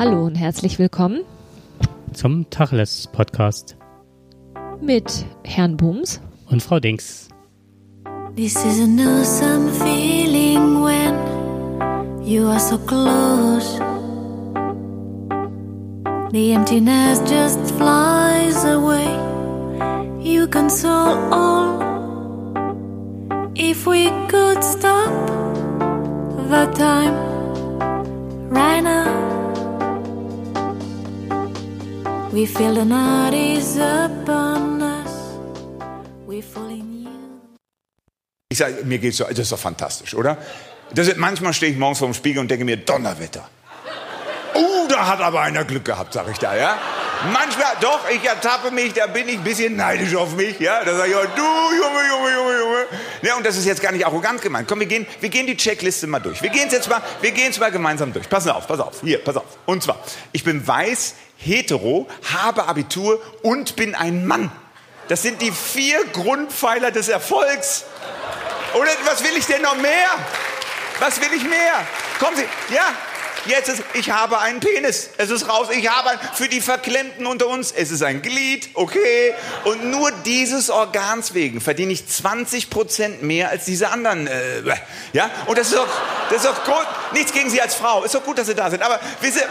[0.00, 1.24] Hallo und herzlich willkommen
[2.14, 3.76] zum Tacheles Podcast
[4.80, 7.28] mit Herrn Bums und Frau Dings.
[8.34, 13.78] This is an awesome feeling when you are so close.
[16.32, 19.04] The emptiness just flies away.
[20.22, 21.78] You console all.
[23.54, 25.12] If we could stop
[26.48, 27.12] the time
[28.48, 29.19] right now,
[32.32, 35.12] we feel the night is upon us.
[36.26, 37.10] We fall in you.
[38.48, 40.36] Ich sage, mir geht's so, das ist doch fantastisch, oder?
[40.94, 43.48] Das ist, manchmal stehe ich morgens vor dem Spiegel und denke mir, Donnerwetter.
[44.54, 46.78] Oh, da hat aber einer Glück gehabt, sag ich da, ja?
[47.32, 50.82] Manchmal, doch, ich ertappe mich, da bin ich ein bisschen neidisch auf mich, ja?
[50.84, 52.86] Da sage ich, oh, du, Junge, Junge, Junge, Junge.
[53.22, 54.66] Ja, und das ist jetzt gar nicht arrogant gemeint.
[54.66, 56.40] Komm, wir gehen, wir gehen die Checkliste mal durch.
[56.40, 58.28] Wir gehen jetzt mal, wir gehen mal gemeinsam durch.
[58.28, 59.00] Pass auf, pass auf.
[59.02, 59.44] Hier, pass auf.
[59.66, 59.98] Und zwar,
[60.32, 64.50] ich bin weiß, hetero, habe Abitur und bin ein Mann.
[65.08, 67.84] Das sind die vier Grundpfeiler des Erfolgs.
[68.74, 70.08] Oder was will ich denn noch mehr?
[71.00, 71.86] Was will ich mehr?
[72.18, 72.94] Kommen Sie, ja,
[73.50, 75.10] jetzt ist, ich habe einen Penis.
[75.18, 75.68] Es ist raus.
[75.70, 79.34] Ich habe einen, für die Verklemmten unter uns, es ist ein Glied, okay.
[79.64, 84.62] Und nur dieses Organs wegen verdiene ich 20 Prozent mehr als diese anderen, äh,
[85.12, 85.30] ja.
[85.46, 85.88] Und das ist doch,
[86.30, 86.86] das ist doch gut.
[87.12, 88.04] Nichts gegen Sie als Frau.
[88.04, 88.82] Ist doch gut, dass Sie da sind.
[88.82, 89.44] Aber wisse,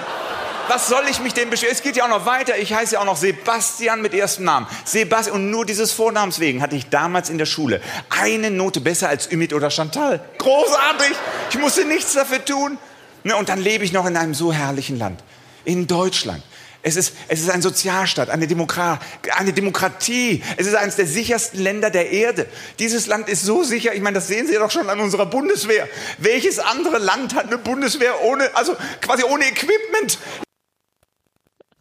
[0.70, 1.74] was soll ich mich denn beschweren?
[1.74, 2.58] Es geht ja auch noch weiter.
[2.58, 4.68] Ich heiße ja auch noch Sebastian mit erstem Namen.
[4.86, 9.10] Sebastian, und nur dieses Vornamens wegen hatte ich damals in der Schule eine Note besser
[9.10, 10.20] als Ümit oder Chantal.
[10.38, 11.16] Großartig!
[11.50, 12.78] Ich musste nichts dafür tun.
[13.24, 15.24] Ne, und dann lebe ich noch in einem so herrlichen Land.
[15.66, 16.42] In Deutschland.
[16.82, 19.00] Es ist, es ist ein Sozialstaat, eine, Demokra
[19.36, 20.42] eine Demokratie.
[20.56, 22.46] Es ist eines der sichersten Länder der Erde.
[22.80, 25.90] Dieses Land ist so sicher, ich meine, das sehen Sie doch schon an unserer Bundeswehr.
[26.20, 30.20] Welches andere Land hat eine Bundeswehr ohne, also quasi ohne Equipment?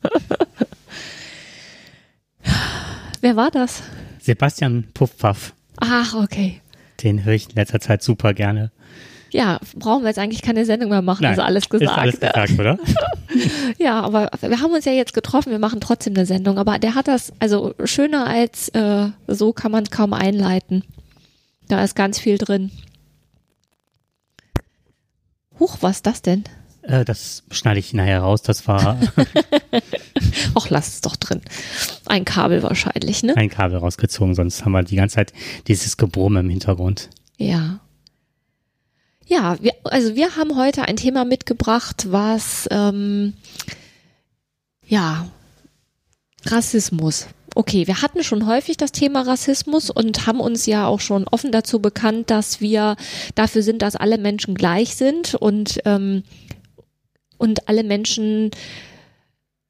[3.20, 3.82] Wer war das?
[4.20, 5.52] Sebastian Puffpaff.
[5.76, 6.60] Ach, okay.
[7.04, 8.72] Den höre ich in letzter Zeit super gerne.
[9.30, 11.90] Ja, brauchen wir jetzt eigentlich keine Sendung mehr machen, Nein, ist alles gesagt.
[11.90, 12.78] Ist alles gesagt, oder?
[13.78, 16.58] ja, aber wir haben uns ja jetzt getroffen, wir machen trotzdem eine Sendung.
[16.58, 20.84] Aber der hat das, also schöner als äh, so kann man es kaum einleiten.
[21.68, 22.70] Da ist ganz viel drin.
[25.60, 26.44] Huch, was ist das denn?
[26.82, 28.42] Äh, das schneide ich nachher raus.
[28.42, 28.98] Das war
[30.54, 31.40] Ach, lass es doch drin.
[32.06, 33.36] Ein Kabel wahrscheinlich, ne?
[33.36, 35.32] ein Kabel rausgezogen, sonst haben wir die ganze Zeit
[35.66, 37.10] dieses Gebrumme im Hintergrund.
[37.36, 37.80] Ja.
[39.28, 43.34] Ja, wir, also wir haben heute ein Thema mitgebracht, was ähm,
[44.86, 45.28] ja
[46.46, 47.26] Rassismus.
[47.54, 51.52] Okay, wir hatten schon häufig das Thema Rassismus und haben uns ja auch schon offen
[51.52, 52.96] dazu bekannt, dass wir
[53.34, 56.22] dafür sind, dass alle Menschen gleich sind und ähm,
[57.36, 58.50] und alle Menschen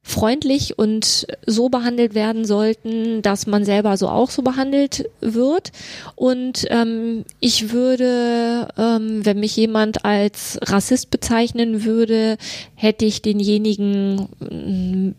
[0.09, 5.71] freundlich und so behandelt werden sollten, dass man selber so auch so behandelt wird.
[6.15, 12.37] Und ähm, ich würde, ähm, wenn mich jemand als Rassist bezeichnen würde,
[12.75, 15.15] hätte ich denjenigen mm,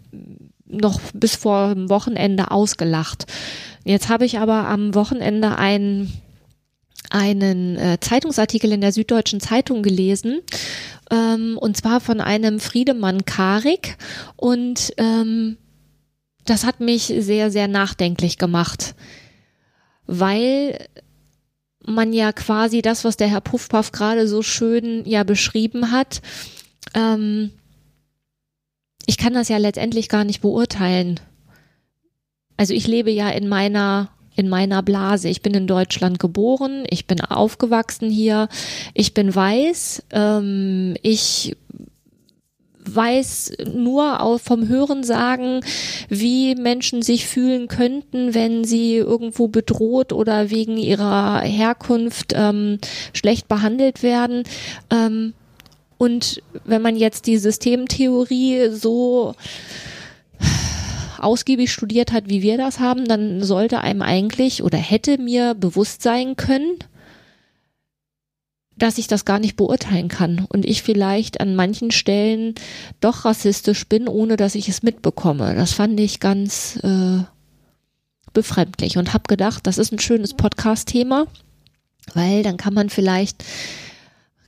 [0.66, 3.26] noch bis vor dem Wochenende ausgelacht.
[3.84, 6.12] Jetzt habe ich aber am Wochenende einen
[7.10, 10.40] einen äh, Zeitungsartikel in der Süddeutschen Zeitung gelesen,
[11.10, 13.96] ähm, und zwar von einem Friedemann Karik.
[14.36, 15.58] Und ähm,
[16.44, 18.94] das hat mich sehr, sehr nachdenklich gemacht,
[20.06, 20.88] weil
[21.84, 26.22] man ja quasi das, was der Herr Puffpaff gerade so schön ja beschrieben hat,
[26.94, 27.50] ähm,
[29.06, 31.18] ich kann das ja letztendlich gar nicht beurteilen.
[32.56, 34.10] Also ich lebe ja in meiner
[34.40, 35.28] in meiner Blase.
[35.28, 38.48] Ich bin in Deutschland geboren, ich bin aufgewachsen hier,
[38.94, 41.56] ich bin weiß, ähm, ich
[42.82, 45.60] weiß nur vom Hören sagen,
[46.08, 52.78] wie Menschen sich fühlen könnten, wenn sie irgendwo bedroht oder wegen ihrer Herkunft ähm,
[53.12, 54.44] schlecht behandelt werden.
[54.90, 55.34] Ähm,
[55.98, 59.34] und wenn man jetzt die Systemtheorie so
[61.20, 66.02] ausgiebig studiert hat, wie wir das haben, dann sollte einem eigentlich oder hätte mir bewusst
[66.02, 66.78] sein können,
[68.76, 72.54] dass ich das gar nicht beurteilen kann und ich vielleicht an manchen Stellen
[73.00, 75.54] doch rassistisch bin, ohne dass ich es mitbekomme.
[75.54, 77.22] Das fand ich ganz äh,
[78.32, 81.26] befremdlich und habe gedacht, das ist ein schönes Podcast-Thema,
[82.14, 83.44] weil dann kann man vielleicht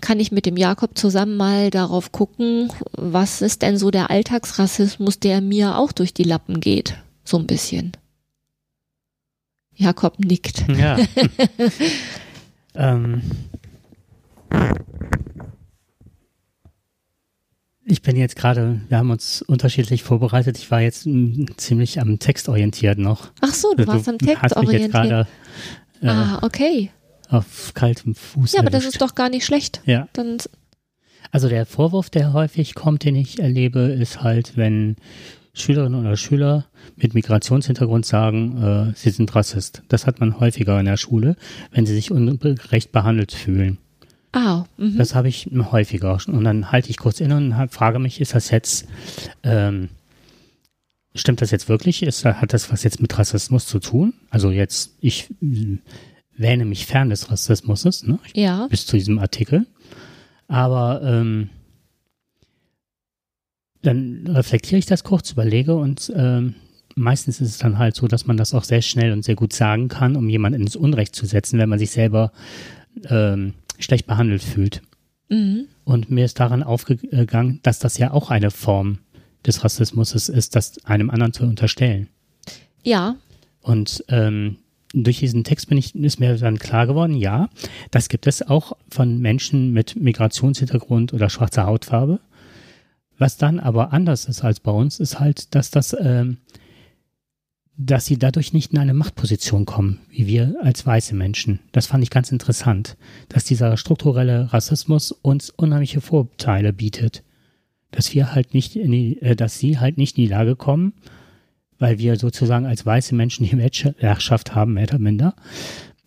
[0.02, 5.19] kann ich mit dem Jakob zusammen mal darauf gucken, was ist denn so der Alltagsrassismus,
[5.19, 7.93] der mir auch durch die Lappen geht, so ein bisschen.
[9.75, 10.64] Jakob nickt.
[10.76, 10.99] Ja.
[12.75, 13.22] ähm,
[17.84, 20.56] Ich bin jetzt gerade, wir haben uns unterschiedlich vorbereitet.
[20.56, 23.32] Ich war jetzt m, ziemlich am Text orientiert noch.
[23.40, 24.93] Ach so, du warst am Text mich jetzt orientiert.
[24.93, 25.26] gerade
[26.00, 26.90] äh, Ah, okay.
[27.32, 29.00] Auf kaltem Fuß Ja, aber das erwischt.
[29.00, 29.81] ist doch gar nicht schlecht.
[29.87, 30.08] Ja.
[30.12, 30.38] Dann,
[31.31, 34.96] Also der Vorwurf, der häufig kommt, den ich erlebe, ist halt, wenn
[35.55, 39.82] Schülerinnen oder Schüler mit Migrationshintergrund sagen, äh, sie sind Rassist.
[39.88, 41.37] Das hat man häufiger in der Schule,
[41.73, 43.78] wenn sie sich ungerecht behandelt fühlen.
[44.32, 44.96] ah, mhm.
[44.96, 46.19] Das habe ich häufiger.
[46.26, 48.87] Und dann halte ich kurz inne und frage mich, ist das jetzt,
[49.43, 49.90] ähm,
[51.14, 52.02] stimmt das jetzt wirklich?
[52.02, 54.14] Ist, hat das was jetzt mit Rassismus zu tun?
[54.31, 55.28] Also jetzt, ich
[56.37, 58.19] wähne mich fern des Rassismus, ne?
[58.26, 58.67] Ich ja.
[58.69, 59.67] bis zu diesem Artikel.
[60.49, 61.50] Aber ähm,
[63.82, 66.55] dann reflektiere ich das kurz, überlege und ähm,
[66.94, 69.52] meistens ist es dann halt so, dass man das auch sehr schnell und sehr gut
[69.52, 72.32] sagen kann, um jemanden ins Unrecht zu setzen, wenn man sich selber
[73.08, 74.82] ähm, schlecht behandelt fühlt.
[75.28, 75.67] Mhm.
[75.85, 78.99] Und mir ist daran aufgegangen, dass das ja auch eine Form
[79.46, 82.08] des Rassismus ist, das einem anderen zu unterstellen.
[82.85, 83.17] Ja,
[83.61, 84.58] Und ähm,
[84.93, 87.49] durch diesen Text bin ich, ist mir dann klar geworden, ja,
[87.91, 92.21] das gibt es auch von Menschen mit Migrationshintergrund oder schwarzer Hautfarbe.
[93.19, 96.39] Was dann aber anders ist als bei uns, ist halt, dass das, ähm,
[97.77, 101.61] dass sie dadurch nicht in eine Machtposition kommen, wie wir als weiße Menschen.
[101.73, 102.97] Das fand ich ganz interessant,
[103.29, 107.23] dass dieser strukturelle Rassismus uns unheimliche Vorteile bietet,
[107.93, 110.93] dass wir halt nicht in die, äh, dass sie halt nicht in die Lage kommen,
[111.82, 113.56] weil wir sozusagen als weiße Menschen die
[113.99, 115.34] Herrschaft haben, mehr oder minder,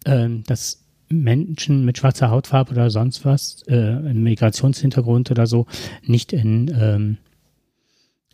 [0.06, 5.68] ähm, dass Menschen mit schwarzer Hautfarbe oder sonst was, äh, Migrationshintergrund oder so,
[6.02, 7.18] nicht in, ähm,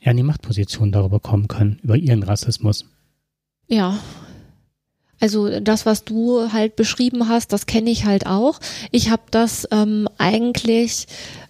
[0.02, 2.86] ja, in die Machtposition darüber kommen können, über ihren Rassismus.
[3.68, 4.00] ja.
[5.20, 8.60] Also das, was du halt beschrieben hast, das kenne ich halt auch.
[8.90, 11.06] Ich habe das ähm, eigentlich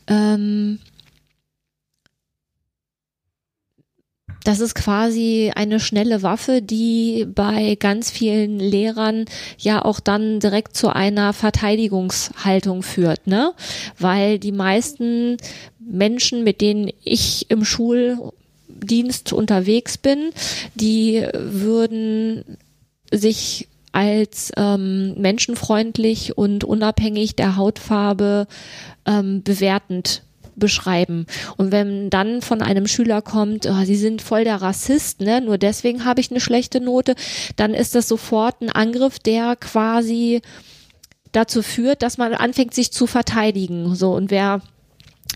[0.07, 0.79] ähm,
[4.43, 9.25] das ist quasi eine schnelle Waffe, die bei ganz vielen Lehrern
[9.57, 13.53] ja auch dann direkt zu einer Verteidigungshaltung führt, ne?
[13.99, 15.38] Weil die meisten
[15.79, 20.31] Menschen, mit denen ich im Schuldienst unterwegs bin,
[20.75, 22.57] die würden
[23.11, 28.47] sich als ähm, menschenfreundlich und unabhängig der Hautfarbe
[29.05, 30.23] ähm, bewertend
[30.56, 31.25] beschreiben.
[31.57, 35.57] Und wenn dann von einem Schüler kommt, oh, sie sind voll der Rassist, ne, nur
[35.57, 37.15] deswegen habe ich eine schlechte Note,
[37.56, 40.42] dann ist das sofort ein Angriff, der quasi
[41.31, 43.95] dazu führt, dass man anfängt, sich zu verteidigen.
[43.95, 44.62] So, und wer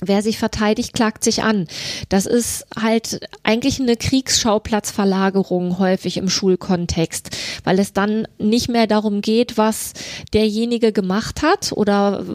[0.02, 1.68] Wer sich verteidigt, klagt sich an.
[2.10, 7.30] Das ist halt eigentlich eine Kriegsschauplatzverlagerung häufig im Schulkontext,
[7.64, 9.94] weil es dann nicht mehr darum geht, was
[10.34, 12.26] derjenige gemacht hat oder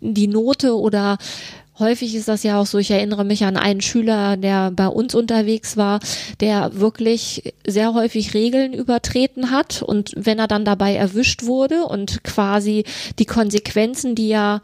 [0.00, 1.18] die Note oder
[1.78, 5.14] häufig ist das ja auch so, ich erinnere mich an einen Schüler, der bei uns
[5.14, 6.00] unterwegs war,
[6.40, 12.22] der wirklich sehr häufig Regeln übertreten hat und wenn er dann dabei erwischt wurde und
[12.22, 12.84] quasi
[13.18, 14.60] die Konsequenzen, die ja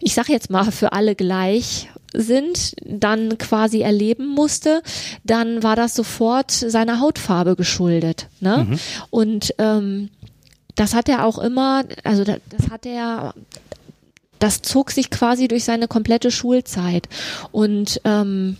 [0.00, 4.82] ich sage jetzt mal, für alle gleich sind, dann quasi erleben musste,
[5.24, 8.26] dann war das sofort seiner Hautfarbe geschuldet.
[8.40, 8.66] Ne?
[8.68, 8.78] Mhm.
[9.10, 10.10] Und ähm,
[10.74, 13.34] das hat er auch immer, also das, das hat er,
[14.38, 17.08] das zog sich quasi durch seine komplette Schulzeit.
[17.52, 18.56] Und ähm,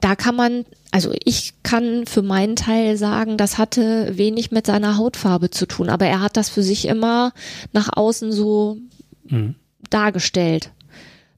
[0.00, 4.96] da kann man, also ich kann für meinen Teil sagen, das hatte wenig mit seiner
[4.96, 7.32] Hautfarbe zu tun, aber er hat das für sich immer
[7.72, 8.78] nach außen so
[9.28, 9.56] mhm.
[9.90, 10.70] dargestellt.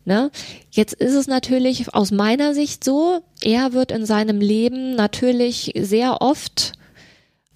[0.04, 0.30] Ne?
[0.70, 6.20] Jetzt ist es natürlich aus meiner Sicht so, er wird in seinem Leben natürlich sehr
[6.20, 6.72] oft,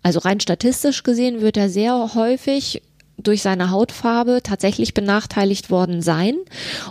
[0.03, 2.83] also rein statistisch gesehen, wird er sehr häufig
[3.17, 6.37] durch seine Hautfarbe tatsächlich benachteiligt worden sein.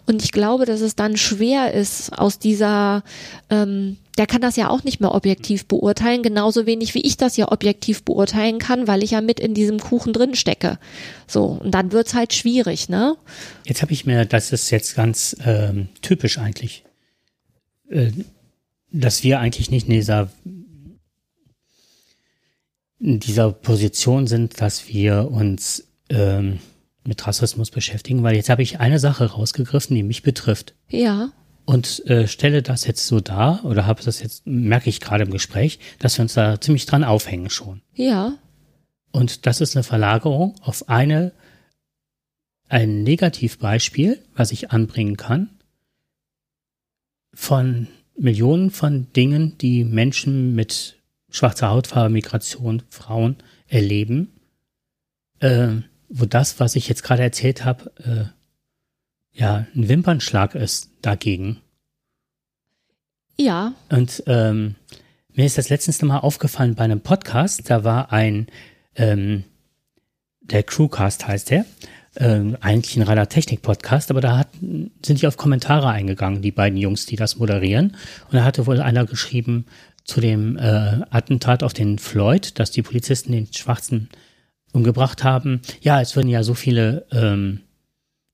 [0.06, 3.04] Und ich glaube, dass es dann schwer ist, aus dieser,
[3.50, 7.36] ähm, der kann das ja auch nicht mehr objektiv beurteilen, genauso wenig wie ich das
[7.36, 10.78] ja objektiv beurteilen kann, weil ich ja mit in diesem Kuchen drin stecke.
[11.28, 13.16] So, und dann wird's halt schwierig, ne?
[13.66, 16.84] Jetzt habe ich mir, das ist jetzt ganz ähm, typisch eigentlich,
[17.90, 18.12] äh,
[18.92, 20.30] dass wir eigentlich nicht in dieser
[23.00, 26.60] in dieser Position sind, dass wir uns ähm,
[27.04, 30.74] mit Rassismus beschäftigen, weil jetzt habe ich eine Sache rausgegriffen, die mich betrifft.
[30.90, 31.32] Ja.
[31.66, 35.32] Und äh, stelle das jetzt so dar, oder habe das jetzt, merke ich gerade im
[35.32, 37.82] Gespräch, dass wir uns da ziemlich dran aufhängen schon.
[37.94, 38.38] Ja.
[39.12, 41.32] Und das ist eine Verlagerung auf eine,
[42.68, 45.50] ein Negativbeispiel, was ich anbringen kann,
[47.34, 50.98] von Millionen von Dingen, die Menschen mit
[51.30, 54.34] schwarzer Hautfarbe, Migration, Frauen erleben,
[55.40, 55.70] äh,
[56.10, 58.43] wo das, was ich jetzt gerade erzählt habe, äh,
[59.34, 61.60] ja ein Wimpernschlag ist dagegen.
[63.38, 64.76] Ja, Und ähm,
[65.34, 68.48] mir ist das letztens nochmal aufgefallen bei einem Podcast, da war ein,
[68.96, 69.44] ähm,
[70.42, 71.66] der Crewcast heißt der,
[72.16, 74.50] ähm, eigentlich ein reiner Technik-Podcast, aber da hat,
[75.04, 77.98] sind die auf Kommentare eingegangen, die beiden Jungs, die das moderieren.
[78.28, 79.66] Und da hatte wohl einer geschrieben
[80.04, 84.10] zu dem äh, Attentat auf den Floyd, dass die Polizisten den Schwarzen
[84.74, 85.62] umgebracht haben.
[85.82, 87.62] Ja, es würden ja so viele ähm,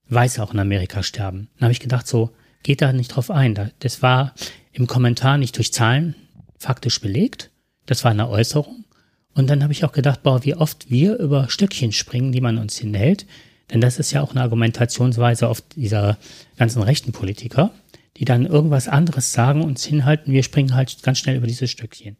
[0.09, 1.49] Weiße auch in Amerika sterben.
[1.55, 2.31] Dann habe ich gedacht, so,
[2.63, 3.55] geht da nicht drauf ein.
[3.55, 4.33] Da, das war
[4.71, 6.15] im Kommentar nicht durch Zahlen
[6.57, 7.51] faktisch belegt.
[7.85, 8.85] Das war eine Äußerung.
[9.33, 12.57] Und dann habe ich auch gedacht, boah, wie oft wir über Stückchen springen, die man
[12.57, 13.25] uns hinhält.
[13.71, 16.17] Denn das ist ja auch eine Argumentationsweise auf dieser
[16.57, 17.71] ganzen rechten Politiker,
[18.17, 20.33] die dann irgendwas anderes sagen, uns hinhalten.
[20.33, 22.17] Wir springen halt ganz schnell über diese Stückchen.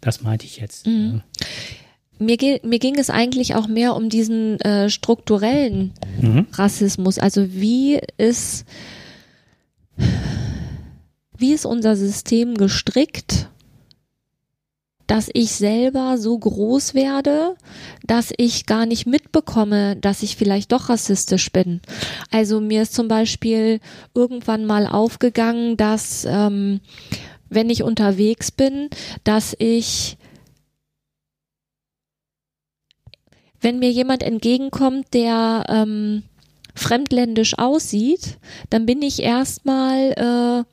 [0.00, 0.86] Das meinte ich jetzt.
[0.86, 1.22] Mhm.
[2.18, 6.46] Mir, mir ging es eigentlich auch mehr um diesen äh, strukturellen Mhm.
[6.52, 7.18] Rassismus.
[7.18, 8.64] Also wie ist,
[11.36, 13.48] wie ist unser System gestrickt,
[15.06, 17.56] dass ich selber so groß werde,
[18.06, 21.80] dass ich gar nicht mitbekomme, dass ich vielleicht doch rassistisch bin.
[22.30, 23.80] Also mir ist zum Beispiel
[24.14, 26.80] irgendwann mal aufgegangen, dass ähm,
[27.48, 28.90] wenn ich unterwegs bin,
[29.24, 30.17] dass ich
[33.60, 36.22] wenn mir jemand entgegenkommt, der ähm,
[36.74, 38.38] fremdländisch aussieht,
[38.70, 40.64] dann bin ich erstmal äh,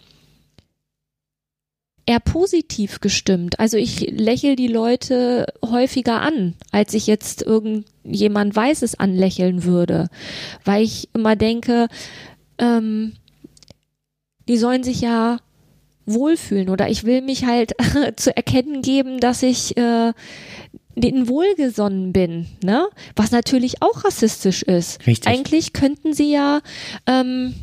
[2.05, 3.59] eher positiv gestimmt.
[3.59, 10.09] Also ich lächel die Leute häufiger an, als ich jetzt irgendjemand Weißes anlächeln würde,
[10.63, 11.87] weil ich immer denke,
[12.59, 13.13] ähm,
[14.47, 15.39] die sollen sich ja
[16.05, 17.73] wohlfühlen oder ich will mich halt
[18.17, 20.13] zu erkennen geben, dass ich äh,
[20.95, 22.87] denen wohlgesonnen bin, ne?
[23.15, 25.05] Was natürlich auch rassistisch ist.
[25.05, 25.27] Richtig.
[25.27, 26.61] Eigentlich könnten sie ja
[27.05, 27.55] ähm,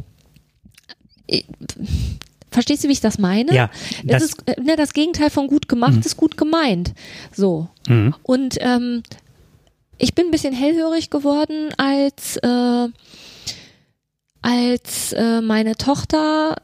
[1.26, 1.42] äh,
[2.50, 3.54] Verstehst du, wie ich das meine?
[3.54, 3.70] Ja,
[4.04, 6.92] Das, ist äh, ne, das Gegenteil von gut gemacht ist gut gemeint.
[7.34, 7.68] So.
[7.88, 8.14] Mhm.
[8.22, 9.02] Und ähm,
[9.96, 12.88] ich bin ein bisschen hellhörig geworden, als äh,
[14.42, 16.56] als äh, meine Tochter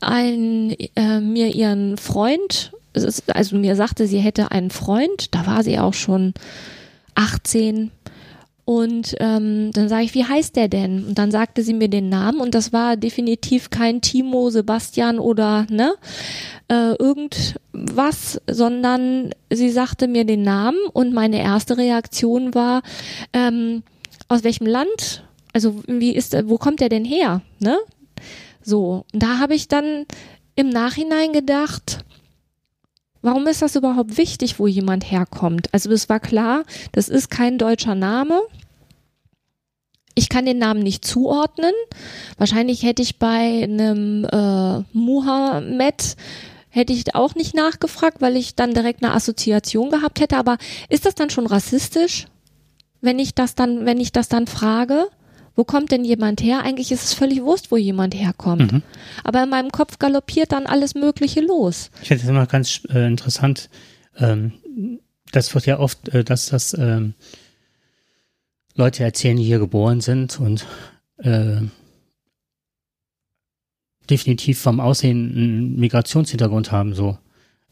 [0.00, 5.78] ein, äh, mir ihren Freund, also mir sagte, sie hätte einen Freund, da war sie
[5.78, 6.34] auch schon
[7.14, 7.90] 18
[8.64, 11.04] und ähm, dann sage ich, wie heißt der denn?
[11.04, 15.66] Und dann sagte sie mir den Namen und das war definitiv kein Timo, Sebastian oder
[15.68, 15.94] ne
[16.68, 22.82] äh, irgendwas, sondern sie sagte mir den Namen und meine erste Reaktion war,
[23.34, 23.82] ähm,
[24.28, 25.24] aus welchem Land?
[25.52, 27.42] Also wie ist, wo kommt der denn her?
[27.58, 27.76] Ne?
[28.62, 30.06] So, und da habe ich dann
[30.56, 31.98] im Nachhinein gedacht,
[33.24, 35.72] warum ist das überhaupt wichtig, wo jemand herkommt?
[35.72, 38.40] Also es war klar, das ist kein deutscher Name.
[40.14, 41.72] Ich kann den Namen nicht zuordnen.
[42.36, 46.16] Wahrscheinlich hätte ich bei einem äh, Muhammad
[46.68, 50.36] hätte ich auch nicht nachgefragt, weil ich dann direkt eine Assoziation gehabt hätte.
[50.36, 52.26] Aber ist das dann schon rassistisch,
[53.00, 55.08] wenn ich das dann, wenn ich das dann frage?
[55.56, 56.62] Wo kommt denn jemand her?
[56.62, 58.72] Eigentlich ist es völlig wurscht, wo jemand herkommt.
[58.72, 58.82] Mhm.
[59.22, 61.90] Aber in meinem Kopf galoppiert dann alles Mögliche los.
[62.02, 63.70] Ich finde es immer ganz äh, interessant.
[64.18, 64.52] Ähm,
[65.30, 67.14] das wird ja oft, äh, dass das ähm,
[68.74, 70.66] Leute erzählen, die hier geboren sind und
[71.18, 71.60] äh,
[74.10, 77.18] definitiv vom Aussehen einen Migrationshintergrund haben, so.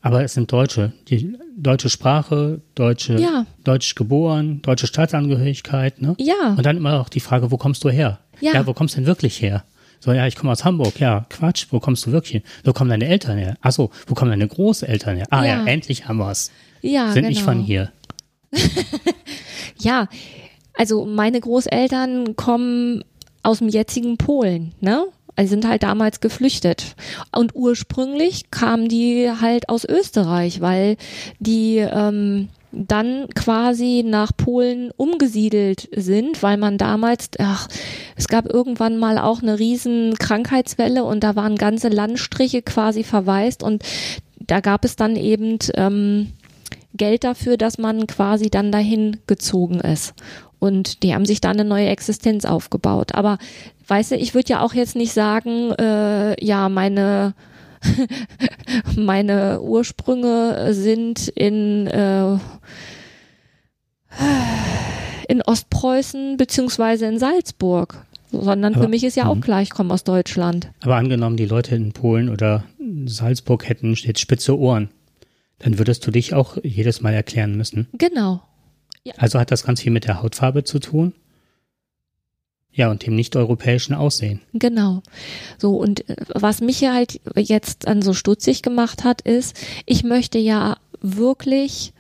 [0.02, 0.92] Aber es sind Deutsche.
[1.09, 3.47] Die deutsche Sprache, deutsche, Ja.
[3.64, 6.14] deutsch geboren, deutsche Staatsangehörigkeit, ne?
[6.18, 8.18] Ja, Und dann immer auch die Frage, wo kommst du her?
[8.40, 8.66] Ja.
[8.66, 9.64] wo kommst du denn wirklich her?
[10.00, 10.99] So, ja, ich komme aus Hamburg.
[10.99, 12.42] Ja, Quatsch, wo kommst du wirklich hin?
[12.64, 13.56] Wo kommen deine Eltern her?
[13.62, 15.26] Ach so, wo kommen deine Großeltern her?
[15.30, 15.66] Ah ja, Ja.
[15.66, 16.50] endlich haben wir's.
[16.80, 17.28] ja, Sind genau.
[17.28, 17.92] nicht von hier.
[19.78, 20.09] Ja,
[20.75, 23.02] also meine Großeltern kommen
[23.42, 25.04] aus dem jetzigen Polen, ne?
[25.36, 26.94] Also sind halt damals geflüchtet.
[27.34, 30.96] Und ursprünglich kamen die halt aus Österreich, weil
[31.38, 37.68] die ähm, dann quasi nach Polen umgesiedelt sind, weil man damals, ach,
[38.16, 43.62] es gab irgendwann mal auch eine riesen Krankheitswelle und da waren ganze Landstriche quasi verwaist
[43.62, 43.82] und
[44.38, 46.32] da gab es dann eben ähm,
[46.94, 50.14] Geld dafür, dass man quasi dann dahin gezogen ist.
[50.58, 53.14] Und die haben sich da eine neue Existenz aufgebaut.
[53.14, 53.38] Aber
[53.86, 57.34] weißt du, ich würde ja auch jetzt nicht sagen, äh, ja, meine
[58.96, 62.38] meine Ursprünge sind in äh,
[65.28, 69.40] in Ostpreußen beziehungsweise in Salzburg, sondern Aber- für mich ist ja auch Mhm.
[69.40, 70.70] klar, ich komme aus Deutschland.
[70.82, 72.64] Aber angenommen, die Leute in Polen oder
[73.06, 74.90] Salzburg hätten jetzt spitze Ohren,
[75.58, 77.88] dann würdest du dich auch jedes Mal erklären müssen.
[77.94, 78.42] Genau.
[79.16, 81.12] Also hat das ganz viel mit der Hautfarbe zu tun?
[82.74, 84.40] Ja, und dem nicht-europäischen Aussehen.
[84.54, 85.02] Genau.
[85.58, 90.38] So, und äh, was mich halt jetzt dann so stutzig gemacht hat, ist, ich möchte
[90.38, 91.92] ja wirklich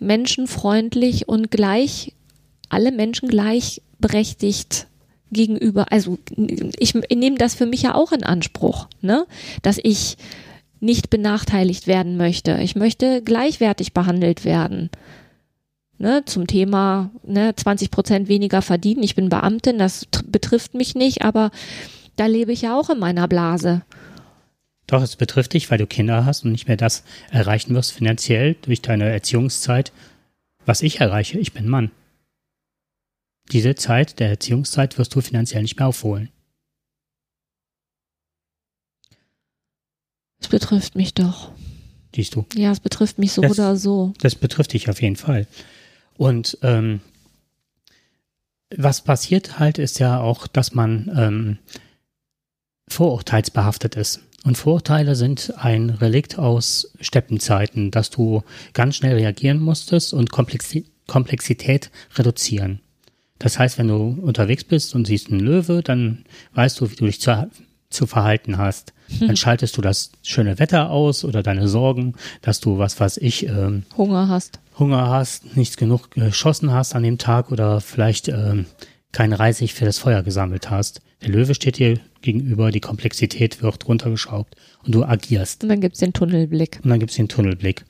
[0.00, 2.14] menschenfreundlich und gleich,
[2.68, 4.88] alle Menschen gleichberechtigt
[5.30, 9.26] gegenüber, also ich, ich nehme das für mich ja auch in Anspruch, ne,
[9.62, 10.16] dass ich
[10.80, 12.58] nicht benachteiligt werden möchte.
[12.60, 14.90] Ich möchte gleichwertig behandelt werden.
[16.02, 19.04] Ne, zum Thema ne, 20 Prozent weniger verdienen.
[19.04, 21.52] Ich bin Beamtin, das betrifft mich nicht, aber
[22.16, 23.82] da lebe ich ja auch in meiner Blase.
[24.88, 28.56] Doch, es betrifft dich, weil du Kinder hast und nicht mehr das erreichen wirst finanziell
[28.62, 29.92] durch deine Erziehungszeit,
[30.66, 31.38] was ich erreiche.
[31.38, 31.92] Ich bin Mann.
[33.52, 36.30] Diese Zeit der Erziehungszeit wirst du finanziell nicht mehr aufholen.
[40.40, 41.52] Es betrifft mich doch.
[42.12, 42.44] Siehst du?
[42.56, 44.14] Ja, es betrifft mich so Das- oder so.
[44.18, 45.46] Das betrifft dich auf jeden Fall.
[46.22, 47.00] Und ähm,
[48.70, 51.58] was passiert halt, ist ja auch, dass man ähm,
[52.86, 54.20] vorurteilsbehaftet ist.
[54.44, 60.86] Und Vorurteile sind ein Relikt aus Steppenzeiten, dass du ganz schnell reagieren musstest und Komplexi
[61.08, 62.78] Komplexität reduzieren.
[63.40, 66.24] Das heißt, wenn du unterwegs bist und siehst einen Löwe, dann
[66.54, 67.50] weißt du, wie du dich zu,
[67.92, 68.92] zu verhalten hast.
[69.20, 73.46] Dann schaltest du das schöne Wetter aus oder deine Sorgen, dass du, was weiß ich,
[73.46, 74.60] ähm, Hunger hast.
[74.78, 78.66] Hunger hast, nicht genug geschossen hast an dem Tag oder vielleicht ähm,
[79.12, 81.02] kein Reisig für das Feuer gesammelt hast.
[81.20, 85.62] Der Löwe steht dir gegenüber, die Komplexität wird runtergeschraubt und du agierst.
[85.62, 86.80] Und dann gibt's den Tunnelblick.
[86.82, 87.84] Und dann gibt's den Tunnelblick.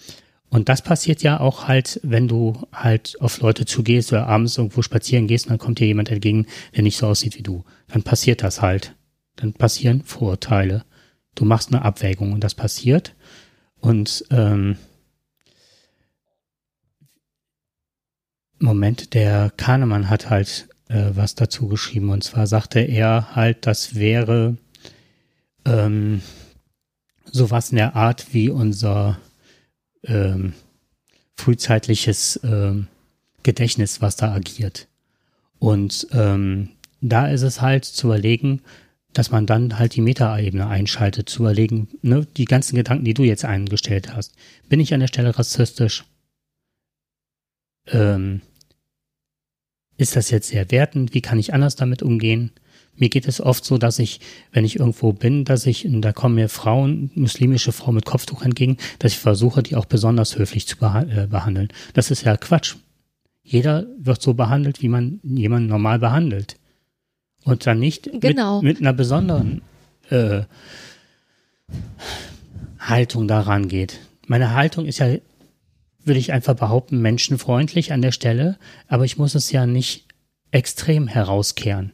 [0.51, 4.83] Und das passiert ja auch halt, wenn du halt auf Leute zugehst oder abends irgendwo
[4.83, 7.65] spazieren gehst und dann kommt dir jemand entgegen, der nicht so aussieht wie du.
[7.89, 8.95] Dann passiert das halt.
[9.37, 10.85] Dann passieren Vorurteile.
[11.35, 13.15] Du machst eine Abwägung und das passiert.
[13.81, 14.77] Und ähm,
[18.59, 22.11] Moment, der Kahnemann hat halt äh, was dazu geschrieben.
[22.11, 24.57] Und zwar sagte er halt, das wäre
[25.65, 26.23] ähm,
[27.25, 29.19] sowas in der Art wie unser
[30.05, 30.53] ähm,
[31.37, 32.89] frühzeitliches ähm,
[33.43, 34.87] Gedächtnis, was da agiert.
[35.59, 38.63] Und ähm, da ist es halt zu überlegen,
[39.13, 43.23] dass man dann halt die Metaebene einschaltet, zu überlegen, ne, die ganzen Gedanken, die du
[43.23, 44.35] jetzt eingestellt hast.
[44.69, 46.05] Bin ich an der Stelle rassistisch?
[47.87, 48.41] Ähm,
[49.97, 51.15] ist das jetzt sehr wertend?
[51.15, 52.53] Wie kann ich anders damit umgehen?
[52.97, 54.21] Mir geht es oft so, dass ich,
[54.53, 58.77] wenn ich irgendwo bin, dass ich, da kommen mir Frauen, muslimische Frauen mit Kopftuch entgegen,
[58.99, 61.69] dass ich versuche, die auch besonders höflich zu äh, behandeln.
[61.95, 62.77] Das ist ja Quatsch.
[63.43, 66.57] Jeder wird so behandelt, wie man jemanden normal behandelt.
[67.45, 68.63] Und dann nicht Genau.
[68.63, 69.63] mit, mit einer besonderen
[70.11, 70.43] äh,
[72.79, 73.99] Haltung daran geht.
[74.27, 75.09] Meine Haltung ist ja,
[76.05, 80.07] würde ich einfach behaupten, menschenfreundlich an der Stelle, aber ich muss es ja nicht
[80.51, 81.93] extrem herauskehren.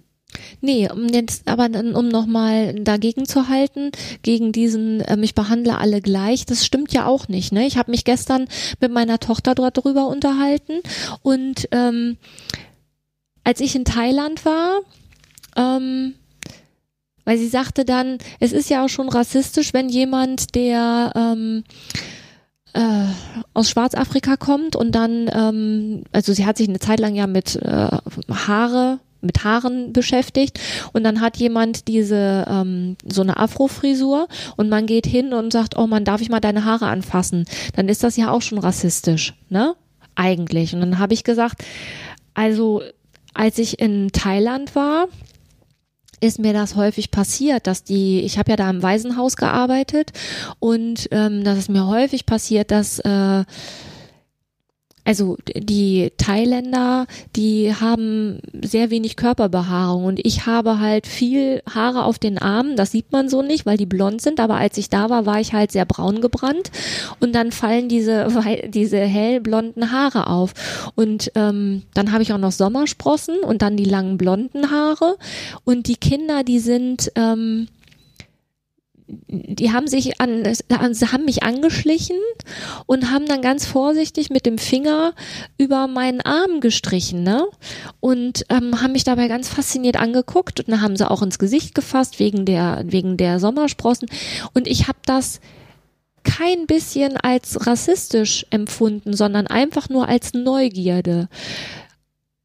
[0.61, 5.79] Nee, um jetzt aber dann, um nochmal dagegen zu halten, gegen diesen, ähm, ich behandle
[5.79, 7.51] alle gleich, das stimmt ja auch nicht.
[7.53, 7.67] Ne?
[7.67, 8.47] Ich habe mich gestern
[8.79, 10.81] mit meiner Tochter dort drüber unterhalten
[11.23, 12.19] und ähm,
[13.43, 14.81] als ich in Thailand war,
[15.59, 16.15] ähm,
[17.25, 21.65] weil sie sagte dann, es ist ja auch schon rassistisch, wenn jemand, der ähm,
[22.73, 23.05] äh,
[23.53, 27.57] aus Schwarzafrika kommt und dann, ähm, also sie hat sich eine Zeit lang ja mit
[27.57, 27.89] äh,
[28.31, 30.61] Haare mit Haaren beschäftigt
[30.93, 35.77] und dann hat jemand diese ähm, so eine Afro-Frisur und man geht hin und sagt,
[35.77, 37.45] oh man, darf ich mal deine Haare anfassen?
[37.75, 39.75] Dann ist das ja auch schon rassistisch, ne?
[40.15, 40.73] Eigentlich.
[40.73, 41.65] Und dann habe ich gesagt,
[42.35, 42.83] also
[43.35, 45.09] als ich in Thailand war,
[46.21, 50.13] ist mir das häufig passiert, dass die, ich habe ja da im Waisenhaus gearbeitet
[50.59, 53.45] und ähm, das ist mir häufig passiert, dass äh,
[55.09, 62.19] also die Thailänder, die haben sehr wenig Körperbehaarung und ich habe halt viel Haare auf
[62.19, 65.09] den Armen, das sieht man so nicht, weil die blond sind, aber als ich da
[65.09, 66.71] war, war ich halt sehr braun gebrannt
[67.21, 68.29] und dann fallen diese
[68.69, 70.93] diese hellblonden Haare auf.
[70.95, 75.17] Und ähm, dann habe ich auch noch Sommersprossen und dann die langen blonden Haare.
[75.65, 77.69] Und die Kinder, die sind ähm,
[79.09, 80.45] die haben sich an,
[80.93, 82.19] sie haben mich angeschlichen
[82.87, 85.15] und haben dann ganz vorsichtig mit dem Finger
[85.57, 87.47] über meinen Arm gestrichen, ne?
[88.01, 91.75] Und ähm, haben mich dabei ganz fasziniert angeguckt und dann haben sie auch ins Gesicht
[91.75, 94.09] gefasst wegen der wegen der Sommersprossen
[94.53, 95.41] und ich habe das
[96.23, 101.29] kein bisschen als rassistisch empfunden, sondern einfach nur als Neugierde.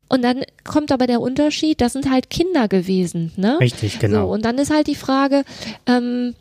[0.07, 3.57] Und dann kommt aber der Unterschied, das sind halt Kinder gewesen, ne?
[3.59, 4.27] Richtig, genau.
[4.27, 5.43] So, und dann ist halt die Frage,
[5.87, 6.35] ähm,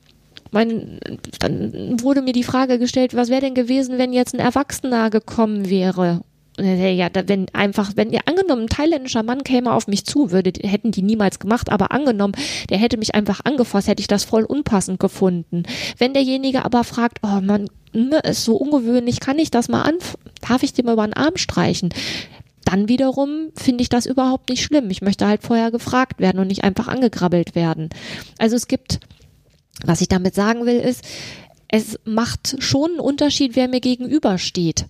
[0.53, 1.01] mein,
[1.41, 5.69] dann wurde mir die Frage gestellt, was wäre denn gewesen, wenn jetzt ein Erwachsener gekommen
[5.69, 6.21] wäre
[6.59, 10.93] Ja, wenn einfach, wenn ihr angenommen, ein thailändischer Mann käme auf mich zu, würde, hätten
[10.93, 12.35] die niemals gemacht, aber angenommen,
[12.69, 15.63] der hätte mich einfach angefasst, hätte ich das voll unpassend gefunden.
[15.97, 19.95] Wenn derjenige aber fragt, oh man, ne, ist so ungewöhnlich, kann ich das mal an,
[20.47, 21.89] darf ich dem über den Arm streichen?
[22.67, 24.91] Dann wiederum finde ich das überhaupt nicht schlimm.
[24.91, 27.89] Ich möchte halt vorher gefragt werden und nicht einfach angegrabbelt werden.
[28.39, 29.01] Also es gibt,
[29.85, 31.05] was ich damit sagen will, ist,
[31.69, 34.87] es macht schon einen Unterschied, wer mir gegenübersteht.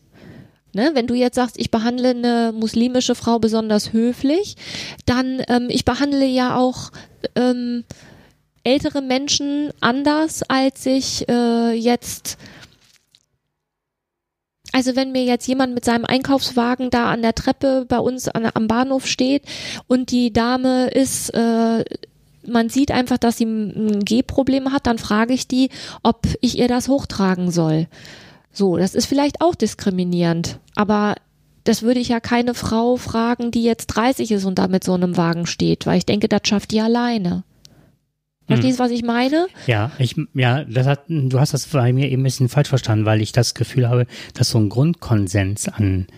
[0.75, 4.57] Ne, wenn du jetzt sagst, ich behandle eine muslimische Frau besonders höflich,
[5.05, 6.91] dann ähm, ich behandle ja auch
[7.37, 7.85] ähm,
[8.65, 12.39] ältere Menschen anders, als ich äh, jetzt
[14.73, 18.49] also wenn mir jetzt jemand mit seinem Einkaufswagen da an der Treppe bei uns an,
[18.55, 19.43] am Bahnhof steht
[19.87, 21.85] und die Dame ist äh,
[22.47, 25.71] man sieht einfach, dass sie ein Gehproblem hat, dann frage ich die,
[26.03, 27.87] ob ich ihr das hochtragen soll.
[28.53, 31.15] So, das ist vielleicht auch diskriminierend, aber
[31.65, 34.95] das würde ich ja keine Frau fragen, die jetzt 30 ist und da mit so
[34.95, 37.45] einem Wagen steht, weil ich denke, das schafft die alleine.
[38.47, 38.91] Verstehst du, hm.
[38.91, 39.47] was ich meine?
[39.67, 43.07] Ja, ich, ja, das hat, du hast das bei mir eben ein bisschen falsch verstanden,
[43.07, 46.09] weil ich das Gefühl habe, dass so ein Grundkonsens an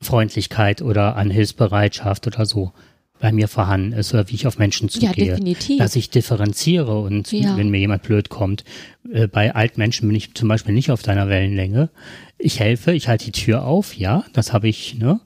[0.00, 2.72] Freundlichkeit oder an Hilfsbereitschaft oder so
[3.18, 5.08] bei mir vorhanden ist oder wie ich auf Menschen zugehe.
[5.08, 5.78] Ja, definitiv.
[5.78, 7.56] Dass ich differenziere und ja.
[7.56, 8.64] wenn mir jemand blöd kommt,
[9.10, 11.90] äh, bei alten Menschen bin ich zum Beispiel nicht auf deiner Wellenlänge.
[12.38, 15.20] Ich helfe, ich halte die Tür auf, ja, das habe ich, ne?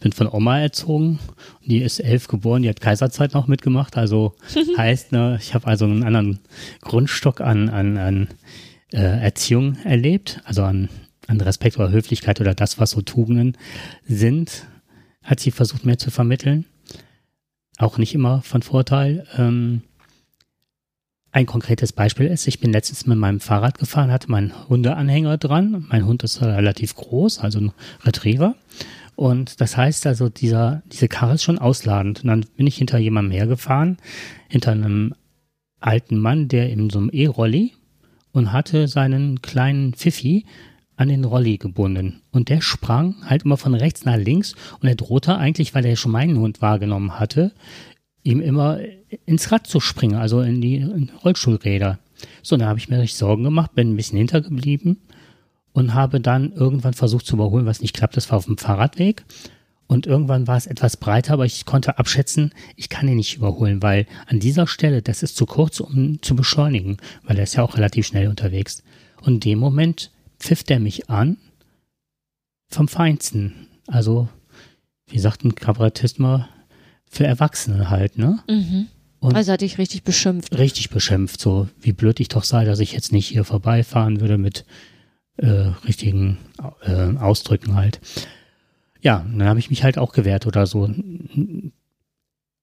[0.00, 1.18] Bin von Oma erzogen.
[1.64, 3.96] Die ist elf geboren, die hat Kaiserzeit noch mitgemacht.
[3.96, 4.34] Also
[4.76, 6.40] heißt, ne, ich habe also einen anderen
[6.82, 8.28] Grundstock an, an, an
[8.92, 10.90] äh, Erziehung erlebt, also an,
[11.28, 13.56] an Respekt oder Höflichkeit oder das, was so Tugenden
[14.06, 14.66] sind,
[15.22, 16.66] hat sie versucht mir zu vermitteln
[17.78, 19.26] auch nicht immer von Vorteil.
[19.36, 19.82] Ähm,
[21.32, 25.84] ein konkretes Beispiel ist, ich bin letztens mit meinem Fahrrad gefahren, hatte meinen Hundeanhänger dran.
[25.90, 27.72] Mein Hund ist relativ groß, also ein
[28.04, 28.54] Retriever.
[29.16, 32.22] Und das heißt also, dieser, diese Karre ist schon ausladend.
[32.22, 33.98] Und dann bin ich hinter jemandem hergefahren,
[34.48, 35.14] hinter einem
[35.80, 37.74] alten Mann, der in so einem E-Rolli
[38.32, 40.46] und hatte seinen kleinen Pfiffi
[40.96, 42.22] an den Rolli gebunden.
[42.32, 45.96] Und der sprang halt immer von rechts nach links und er drohte eigentlich, weil er
[45.96, 47.52] schon meinen Hund wahrgenommen hatte,
[48.22, 48.78] ihm immer
[49.24, 51.98] ins Rad zu springen, also in die in Rollstuhlräder.
[52.42, 54.98] So, dann habe ich mir richtig Sorgen gemacht, bin ein bisschen hintergeblieben
[55.72, 58.16] und habe dann irgendwann versucht zu überholen, was nicht klappt.
[58.16, 59.24] Das war auf dem Fahrradweg.
[59.88, 63.82] Und irgendwann war es etwas breiter, aber ich konnte abschätzen, ich kann ihn nicht überholen,
[63.82, 67.62] weil an dieser Stelle, das ist zu kurz, um zu beschleunigen, weil er ist ja
[67.62, 68.82] auch relativ schnell unterwegs.
[69.20, 71.36] Und in dem Moment pfiff der mich an
[72.68, 73.68] vom Feinsten.
[73.86, 74.28] Also,
[75.06, 76.48] wie sagt ein Kabarettist mal,
[77.08, 78.40] für Erwachsene halt, ne?
[78.48, 78.88] Mhm.
[79.20, 80.56] Und also hat dich richtig beschimpft.
[80.58, 84.38] Richtig beschimpft, so wie blöd ich doch sei, dass ich jetzt nicht hier vorbeifahren würde
[84.38, 84.64] mit
[85.38, 86.38] äh, richtigen
[86.82, 88.00] äh, Ausdrücken halt.
[89.00, 90.90] Ja, dann habe ich mich halt auch gewehrt oder so.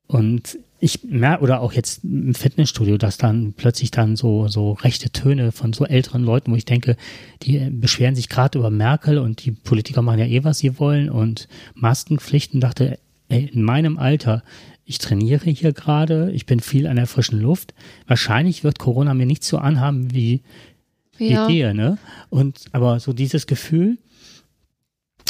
[0.07, 5.12] Und ich merke, oder auch jetzt im Fitnessstudio, dass dann plötzlich dann so, so rechte
[5.12, 6.98] Töne von so älteren Leuten, wo ich denke,
[7.41, 11.10] die beschweren sich gerade über Merkel und die Politiker machen ja eh, was sie wollen
[11.10, 14.43] und Maskenpflichten, dachte, ey, in meinem Alter,
[14.84, 17.74] ich trainiere hier gerade, ich bin viel an der frischen Luft.
[18.06, 20.41] Wahrscheinlich wird Corona mir nicht so anhaben wie,
[21.17, 21.48] ja.
[21.48, 21.98] dir, ne?
[22.30, 24.00] Und, aber so dieses Gefühl,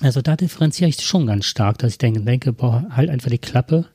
[0.01, 3.37] also da differenziere ich schon ganz stark, dass ich denke, denke, boah, halt einfach die
[3.37, 3.85] Klappe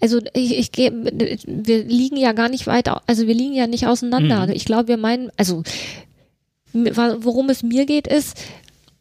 [0.00, 3.86] also ich, ich gehe, wir liegen ja gar nicht weit, also wir liegen ja nicht
[3.86, 4.46] auseinander.
[4.46, 4.52] Mhm.
[4.52, 5.62] Ich glaube, wir meinen, also
[6.72, 8.36] worum es mir geht, ist,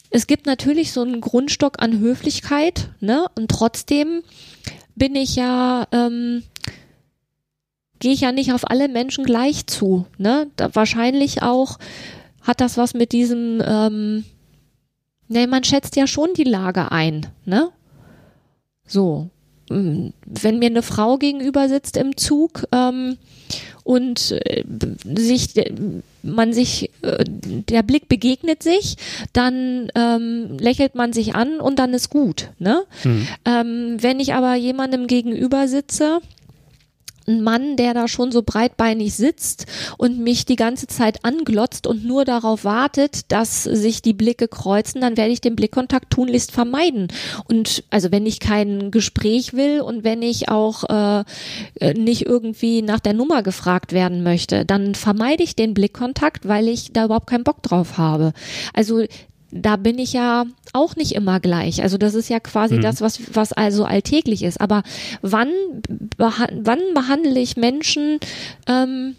[0.09, 3.25] es gibt natürlich so einen Grundstock an Höflichkeit, ne?
[3.35, 4.23] Und trotzdem
[4.95, 6.43] bin ich ja, ähm,
[7.99, 10.47] gehe ich ja nicht auf alle Menschen gleich zu, ne?
[10.57, 11.79] Da wahrscheinlich auch
[12.41, 14.25] hat das was mit diesem, ähm,
[15.29, 17.69] ne, man schätzt ja schon die Lage ein, ne?
[18.85, 19.29] So
[19.71, 23.17] wenn mir eine Frau gegenüber sitzt im Zug ähm,
[23.83, 24.63] und äh,
[25.15, 25.53] sich
[26.23, 28.97] man sich äh, der Blick begegnet sich,
[29.33, 32.49] dann ähm, lächelt man sich an und dann ist gut.
[32.59, 32.83] Ne?
[33.03, 33.27] Mhm.
[33.45, 36.19] Ähm, wenn ich aber jemandem gegenüber sitze
[37.27, 39.65] ein Mann, der da schon so breitbeinig sitzt
[39.97, 45.01] und mich die ganze Zeit anglotzt und nur darauf wartet, dass sich die Blicke kreuzen,
[45.01, 47.07] dann werde ich den Blickkontakt tunlichst vermeiden.
[47.47, 51.23] Und also wenn ich kein Gespräch will und wenn ich auch äh,
[51.79, 56.67] äh nicht irgendwie nach der Nummer gefragt werden möchte, dann vermeide ich den Blickkontakt, weil
[56.67, 58.33] ich da überhaupt keinen Bock drauf habe.
[58.73, 59.03] Also
[59.51, 61.83] da bin ich ja auch nicht immer gleich.
[61.83, 62.81] Also das ist ja quasi mhm.
[62.81, 64.59] das, was, was also alltäglich ist.
[64.61, 64.83] Aber
[65.21, 65.49] wann,
[66.17, 68.19] beha wann behandle ich Menschen,
[68.67, 69.15] ähm,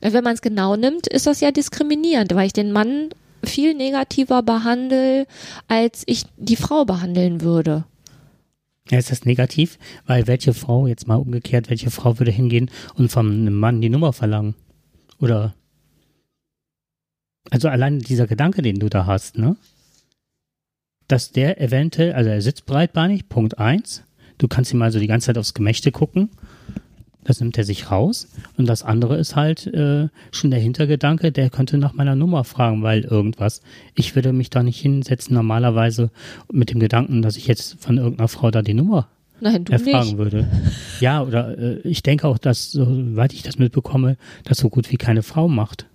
[0.00, 3.10] wenn man es genau nimmt, ist das ja diskriminierend, weil ich den Mann
[3.44, 5.26] viel negativer behandle,
[5.68, 7.84] als ich die Frau behandeln würde.
[8.90, 9.78] Ja, ist das negativ?
[10.06, 14.12] Weil welche Frau, jetzt mal umgekehrt, welche Frau würde hingehen und vom Mann die Nummer
[14.12, 14.54] verlangen?
[15.20, 15.54] Oder
[17.50, 19.56] also allein dieser Gedanke, den du da hast, ne?
[21.08, 24.04] Dass der eventuell, also er sitzt breitbeinig, Punkt eins.
[24.38, 26.30] Du kannst ihm also die ganze Zeit aufs Gemächte gucken.
[27.24, 28.28] Das nimmt er sich raus.
[28.56, 32.82] Und das andere ist halt äh, schon der Hintergedanke, der könnte nach meiner Nummer fragen,
[32.82, 33.62] weil irgendwas.
[33.94, 36.10] Ich würde mich da nicht hinsetzen, normalerweise
[36.50, 39.08] mit dem Gedanken, dass ich jetzt von irgendeiner Frau da die Nummer
[39.40, 40.18] Nein, du erfragen nicht.
[40.18, 40.48] würde.
[41.00, 44.96] Ja, oder äh, ich denke auch, dass, soweit ich das mitbekomme, das so gut wie
[44.96, 45.86] keine Frau macht.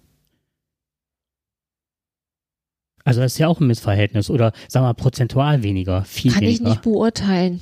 [3.08, 6.44] Also das ist ja auch ein Missverhältnis oder sagen wir mal prozentual weniger, viel Kann
[6.44, 6.72] ich weniger.
[6.72, 7.62] nicht beurteilen.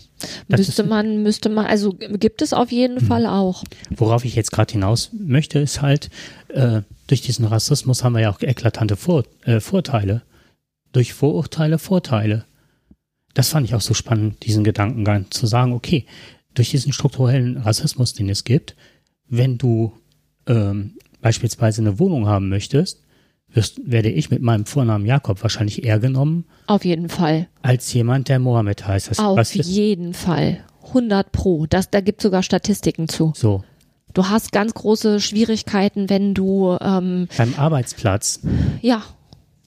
[0.50, 3.06] Das müsste man, müsste man, also gibt es auf jeden Hm.
[3.06, 3.64] Fall auch.
[3.92, 6.10] Worauf ich jetzt gerade hinaus möchte, ist halt,
[6.48, 10.24] äh, durch diesen Rassismus haben wir ja auch eklatante Vor äh, Vorteile.
[10.94, 12.46] Durch Vorurteile Vorteile.
[13.36, 16.08] Das fand ich auch so spannend, diesen Gedankengang zu sagen, okay,
[16.56, 18.76] durch diesen strukturellen Rassismus, den es gibt,
[19.28, 19.94] wenn du
[20.48, 23.05] ähm, beispielsweise eine Wohnung haben möchtest,
[23.56, 27.48] wirst, werde ich mit meinem Vornamen Jakob wahrscheinlich eher genommen Auf jeden Fall.
[27.62, 29.10] als jemand, der Mohammed heißt.
[29.12, 30.60] Das, Auf jeden Fall.
[30.88, 31.65] 100 pro.
[31.65, 33.34] Das, da gibt sogar Statistiken zu.
[33.36, 33.63] so,
[34.13, 38.39] Du hast ganz große Schwierigkeiten, wenn du, ähm, beim Arbeitsplatz.
[38.82, 39.02] ja,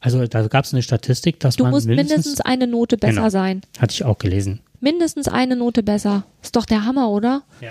[0.00, 3.14] Also da gab es eine Statistik, dass du man musst mindestens, mindestens eine Note besser
[3.14, 3.28] Genau.
[3.30, 3.60] sein.
[3.78, 4.60] hatte ich auch gelesen.
[4.80, 6.22] Mindestens eine Note besser.
[6.42, 7.42] Ist doch der Hammer, oder?
[7.60, 7.70] Ja.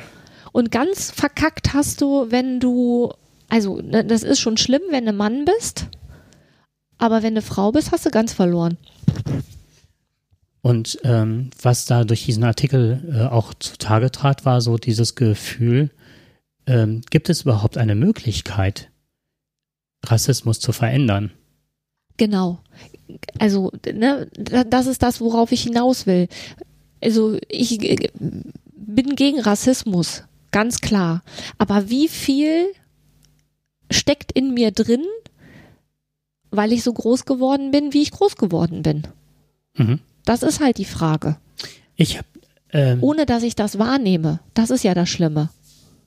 [0.51, 3.11] Und ganz verkackt hast du, wenn du,
[3.49, 5.87] also ne, das ist schon schlimm, wenn du Mann bist,
[6.97, 8.77] aber wenn du Frau bist, hast du ganz verloren.
[10.61, 15.91] Und ähm, was da durch diesen Artikel äh, auch zutage trat, war so dieses Gefühl,
[16.65, 18.89] ähm, gibt es überhaupt eine Möglichkeit,
[20.05, 21.31] Rassismus zu verändern?
[22.17, 22.59] Genau.
[23.39, 26.27] Also, ne, da- das ist das, worauf ich hinaus will.
[27.01, 28.09] Also, ich äh,
[28.75, 31.23] bin gegen Rassismus, ganz klar.
[31.57, 32.65] Aber wie viel
[33.91, 35.05] steckt in mir drin,
[36.57, 39.03] weil ich so groß geworden bin, wie ich groß geworden bin?
[39.75, 39.99] Mhm.
[40.25, 41.37] Das ist halt die Frage.
[41.95, 42.27] Ich habe,
[42.73, 44.39] ähm, Ohne dass ich das wahrnehme.
[44.53, 45.49] Das ist ja das Schlimme.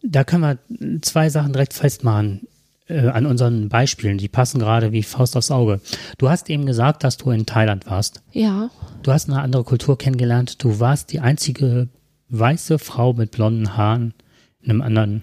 [0.03, 2.47] da können wir zwei Sachen direkt festmachen
[2.87, 4.19] äh, an unseren Beispielen.
[4.19, 5.81] Die passen gerade wie Faust aufs Auge.
[6.19, 8.23] Du hast eben gesagt, dass du in Thailand warst.
[8.33, 8.71] Ja,
[9.03, 10.63] Du hast eine andere Kultur kennengelernt.
[10.63, 11.89] Du warst die einzige
[12.29, 14.13] weiße Frau mit blonden Haaren
[14.61, 15.23] in einem anderen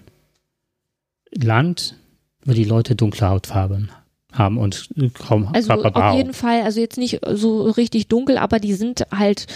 [1.32, 1.96] Land,
[2.44, 3.90] wo die Leute dunkle Hautfarben
[4.32, 8.74] haben und kaum also auf jeden Fall, also jetzt nicht so richtig dunkel, aber die
[8.74, 9.46] sind halt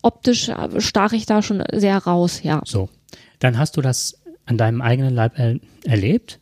[0.00, 2.62] optisch äh, stach ich da schon sehr raus, ja.
[2.64, 2.88] So.
[3.40, 6.40] Dann hast du das an deinem eigenen Leib er erlebt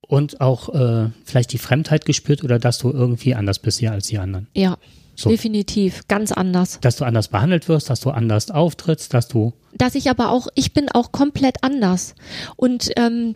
[0.00, 4.06] und auch äh, vielleicht die Fremdheit gespürt oder dass du irgendwie anders bist hier als
[4.08, 4.48] die anderen.
[4.54, 4.78] Ja,
[5.14, 5.28] So.
[5.30, 6.78] definitiv, ganz anders.
[6.80, 10.48] Dass du anders behandelt wirst, dass du anders auftrittst, dass du Dass ich aber auch,
[10.54, 12.14] ich bin auch komplett anders.
[12.56, 13.34] Und ähm,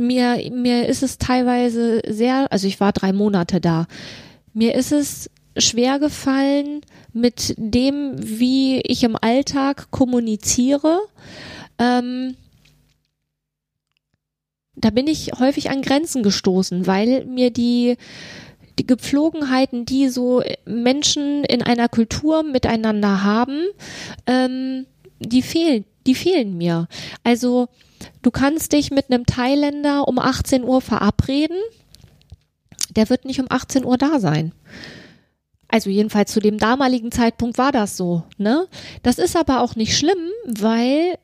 [0.00, 3.86] mir, mir ist es teilweise sehr, also ich war drei Monate da,
[4.52, 6.82] mir ist es schwer gefallen
[7.12, 11.00] mit dem, wie ich im Alltag kommuniziere.
[11.78, 12.36] Ähm,
[14.76, 17.96] da bin ich häufig an Grenzen gestoßen, weil mir die,
[18.78, 23.66] die Gepflogenheiten, die so Menschen in einer Kultur miteinander haben,
[24.26, 24.86] ähm,
[25.18, 26.88] die fehlen, die fehlen mir.
[27.24, 27.68] Also
[28.22, 31.58] du kannst dich mit einem Thailänder um 18 Uhr verabreden,
[32.96, 34.52] der wird nicht um 18 Uhr da sein.
[35.68, 38.66] Also jedenfalls zu dem damaligen Zeitpunkt war das so, ne?
[39.04, 41.16] Das ist aber auch nicht schlimm, weil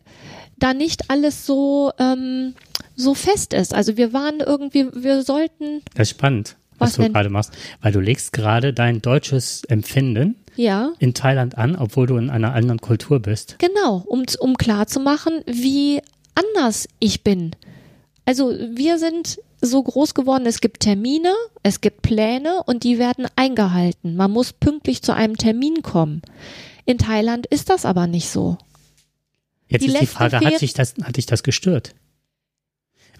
[0.58, 2.54] da nicht alles so ähm,
[2.96, 3.74] so fest ist.
[3.74, 7.92] Also wir waren irgendwie, wir sollten, Das ist spannend, was, Was du gerade machst, weil
[7.92, 12.80] du legst gerade dein deutsches Empfinden ja, in Thailand an, obwohl du in einer anderen
[12.80, 13.56] Kultur bist.
[13.58, 16.00] Genau, um, um klar zu machen, wie
[16.36, 17.56] anders ich bin.
[18.24, 23.26] Also wir sind so groß geworden, es gibt Termine, es gibt Pläne und die werden
[23.36, 24.16] eingehalten.
[24.16, 26.22] Man muss pünktlich zu einem Termin kommen.
[26.84, 28.58] In Thailand ist das aber nicht so.
[29.68, 31.94] Jetzt Die ist die Frage, hat sich das, hat dich das gestört?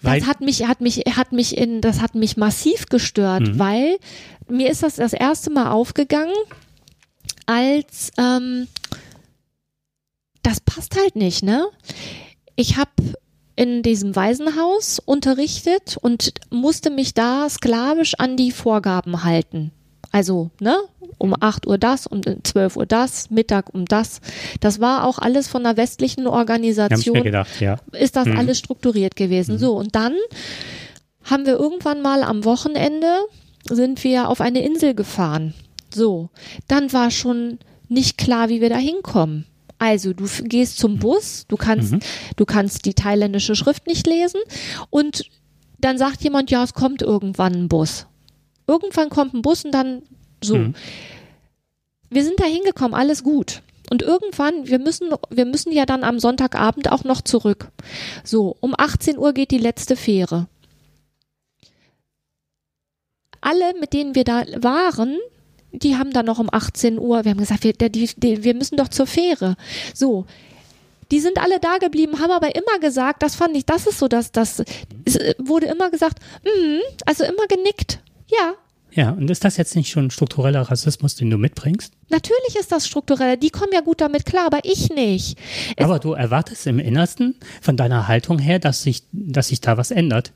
[0.01, 3.59] Weil, Das hat mich, hat mich, hat mich in, das hat mich massiv gestört, Mhm.
[3.59, 3.97] weil
[4.47, 6.35] mir ist das das erste Mal aufgegangen,
[7.47, 8.67] als ähm,
[10.43, 11.67] das passt halt nicht, ne?
[12.57, 12.91] Ich habe
[13.55, 19.71] in diesem Waisenhaus unterrichtet und musste mich da sklavisch an die Vorgaben halten.
[20.11, 20.75] Also, ne,
[21.17, 24.21] um 8 Uhr das, um 12 Uhr das, Mittag um das.
[24.59, 27.77] Das war auch alles von einer westlichen hab ich Organisation mir gedacht, ja.
[27.91, 28.37] ist das Mhm.
[28.37, 29.57] alles strukturiert gewesen.
[29.57, 30.15] So, und dann
[31.23, 33.19] haben wir irgendwann mal am Wochenende
[33.69, 35.53] sind wir auf eine Insel gefahren.
[35.93, 36.29] So,
[36.67, 39.45] dann war schon nicht klar, wie wir da hinkommen.
[39.79, 41.95] Also, du gehst zum Bus, du kannst,
[42.35, 44.41] du kannst die thailändische Schrift nicht lesen
[44.89, 45.29] und
[45.79, 48.07] dann sagt jemand, ja, es kommt irgendwann ein Bus.
[48.65, 50.01] Irgendwann kommt ein Bus und dann
[50.43, 50.57] so.
[50.57, 50.75] Mhm.
[52.09, 53.61] Wir sind da hingekommen, alles gut.
[53.89, 57.71] Und irgendwann, wir müssen, wir müssen ja dann am Sonntagabend auch noch zurück.
[58.23, 60.47] So, um 18 Uhr geht die letzte Fähre.
[63.39, 65.17] Alle, mit denen wir da waren,
[65.71, 68.77] die haben dann noch um 18 Uhr, wir haben gesagt, wir, die, die, wir müssen
[68.77, 69.55] doch zur Fähre.
[69.93, 70.25] So.
[71.11, 74.07] Die sind alle da geblieben, haben aber immer gesagt, das fand ich, das ist so,
[74.09, 74.61] dass das
[75.05, 77.99] es äh, wurde immer gesagt, mhm, also immer genickt.
[78.29, 78.55] Ja,
[78.91, 81.93] Ja, und ist das jetzt nicht schon struktureller Rassismus, den du mitbringst?
[82.09, 83.37] natürlich ist das strukturell.
[83.37, 85.37] Die kommen ja gut damit klar, aber ich nicht.
[85.77, 89.77] Es- Aber du erwartest im Innersten von deiner Haltung her, dass sich, dass sich da
[89.77, 90.33] was ändert.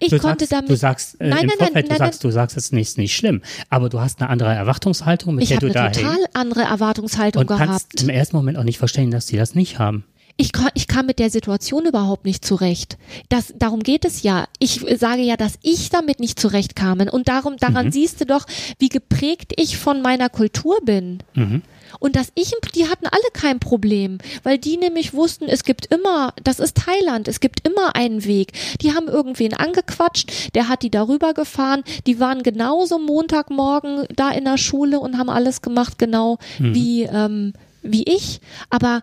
[0.00, 0.70] Ich du konnte sagst, damit.
[0.70, 2.98] Du sagst äh, Nein, nein, nein, Vorfeld, du nein, sagst, du sagst, es ist nicht,
[2.98, 3.42] nicht schlimm.
[3.70, 6.62] Aber du hast eine andere Erwartungshaltung, mit ich der habe du eine da total andere
[6.62, 8.02] Erwartungshaltung und kannst gehabt.
[8.02, 10.04] im ersten Moment auch nicht verstehen, dass die das nicht haben.
[10.40, 12.96] Ich, kann, ich kam mit der Situation überhaupt nicht zurecht.
[13.28, 14.44] Das, darum geht es ja.
[14.60, 17.00] Ich sage ja, dass ich damit nicht zurechtkam.
[17.10, 17.92] Und darum, daran Mhm.
[17.92, 18.46] siehst du doch,
[18.78, 21.18] wie geprägt ich von meiner Kultur bin.
[21.34, 21.62] Mhm.
[21.98, 26.32] Und dass ich, die hatten alle kein Problem, weil die nämlich wussten, es gibt immer,
[26.42, 28.52] das ist Thailand, es gibt immer einen Weg.
[28.80, 34.44] Die haben irgendwen angequatscht, der hat die darüber gefahren, die waren genauso Montagmorgen da in
[34.44, 38.40] der Schule und haben alles gemacht, genau wie, ähm, wie ich.
[38.70, 39.02] Aber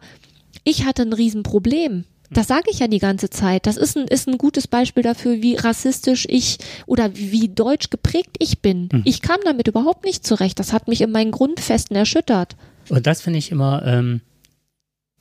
[0.63, 2.05] ich hatte ein Riesenproblem.
[2.31, 3.67] Das sage ich ja die ganze Zeit.
[3.67, 7.89] Das ist ein, ist ein gutes Beispiel dafür, wie rassistisch ich oder wie, wie deutsch
[7.89, 8.89] geprägt ich bin.
[9.05, 10.59] Ich kam damit überhaupt nicht zurecht.
[10.59, 12.55] Das hat mich in meinen Grundfesten erschüttert.
[12.89, 14.21] Und das finde ich immer, ähm,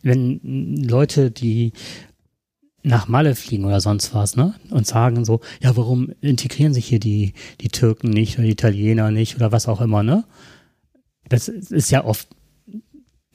[0.03, 0.41] wenn
[0.85, 1.73] Leute, die
[2.83, 4.55] nach Malle fliegen oder sonst was, ne?
[4.71, 9.11] Und sagen so, ja, warum integrieren sich hier die, die Türken nicht oder die Italiener
[9.11, 10.25] nicht oder was auch immer, ne?
[11.29, 12.29] Das ist ja oft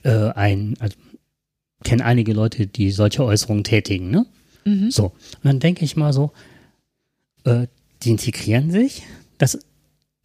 [0.03, 0.95] äh, ein, also
[1.83, 4.27] kenne einige Leute, die solche Äußerungen tätigen, ne?
[4.65, 4.91] Mhm.
[4.91, 5.05] So.
[5.05, 6.31] Und dann denke ich mal so,
[7.43, 7.65] äh,
[8.03, 9.01] die integrieren sich.
[9.39, 9.57] Das,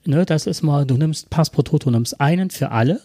[0.05, 3.01] ne, das ist mal, du nimmst Pass pro Toto, du nimmst einen für alle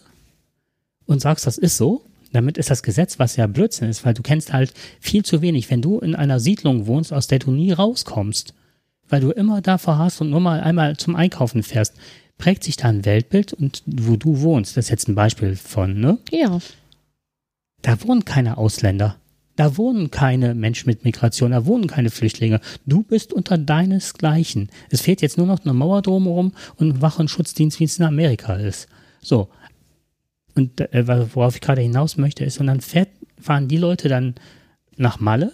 [1.10, 2.02] und sagst, das ist so.
[2.32, 5.68] Damit ist das Gesetz, was ja Blödsinn ist, weil du kennst halt viel zu wenig.
[5.70, 8.54] Wenn du in einer Siedlung wohnst, aus der du nie rauskommst,
[9.08, 11.94] weil du immer davor hast und nur mal einmal zum Einkaufen fährst,
[12.38, 16.00] prägt sich da ein Weltbild und wo du wohnst, das ist jetzt ein Beispiel von,
[16.00, 16.18] ne?
[16.30, 16.60] Ja.
[17.82, 19.16] Da wohnen keine Ausländer.
[19.56, 22.60] Da wohnen keine Menschen mit Migration, da wohnen keine Flüchtlinge.
[22.86, 24.70] Du bist unter deinesgleichen.
[24.88, 27.98] Es fehlt jetzt nur noch eine Mauer drumherum und ein Wach- und Schutzdienst, wie es
[27.98, 28.88] in Amerika ist.
[29.20, 29.48] So.
[30.54, 33.08] Und äh, worauf ich gerade hinaus möchte, ist, und dann fährt,
[33.40, 34.34] fahren die Leute dann
[34.96, 35.52] nach Malle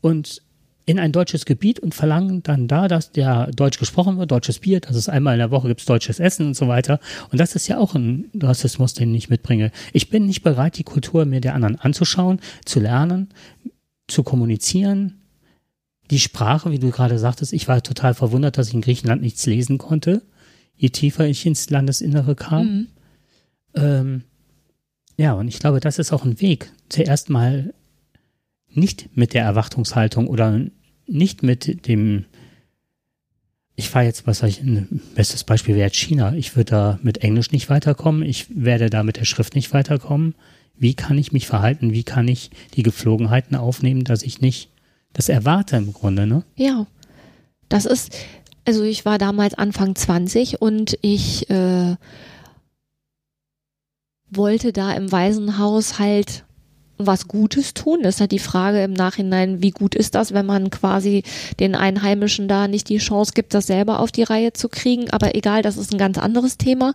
[0.00, 0.42] und
[0.86, 4.80] in ein deutsches Gebiet und verlangen dann da, dass der Deutsch gesprochen wird, deutsches Bier,
[4.80, 7.00] dass es einmal in der Woche gibt deutsches Essen und so weiter.
[7.30, 9.70] Und das ist ja auch ein Rassismus, den ich mitbringe.
[9.92, 13.30] Ich bin nicht bereit, die Kultur mir der anderen anzuschauen, zu lernen,
[14.08, 15.22] zu kommunizieren.
[16.10, 19.46] Die Sprache, wie du gerade sagtest, ich war total verwundert, dass ich in Griechenland nichts
[19.46, 20.20] lesen konnte,
[20.76, 22.66] je tiefer ich ins Landesinnere kam.
[22.66, 22.86] Mhm.
[23.74, 24.22] Ähm,
[25.16, 26.72] ja, und ich glaube, das ist auch ein Weg.
[26.88, 27.72] Zuerst mal
[28.68, 30.60] nicht mit der Erwartungshaltung oder
[31.06, 32.24] nicht mit dem,
[33.76, 36.34] ich fahre jetzt, was ich, ein bestes Beispiel wäre China.
[36.34, 38.22] Ich würde da mit Englisch nicht weiterkommen.
[38.22, 40.34] Ich werde da mit der Schrift nicht weiterkommen.
[40.76, 41.92] Wie kann ich mich verhalten?
[41.92, 44.70] Wie kann ich die Geflogenheiten aufnehmen, dass ich nicht
[45.12, 46.42] das erwarte im Grunde, ne?
[46.56, 46.86] Ja.
[47.68, 48.14] Das ist,
[48.64, 51.96] also ich war damals Anfang 20 und ich äh,
[54.36, 56.44] wollte da im Waisenhaus halt
[56.96, 58.00] was Gutes tun.
[58.02, 61.24] Das ist halt die Frage im Nachhinein, wie gut ist das, wenn man quasi
[61.58, 65.10] den Einheimischen da nicht die Chance gibt, das selber auf die Reihe zu kriegen.
[65.10, 66.94] Aber egal, das ist ein ganz anderes Thema.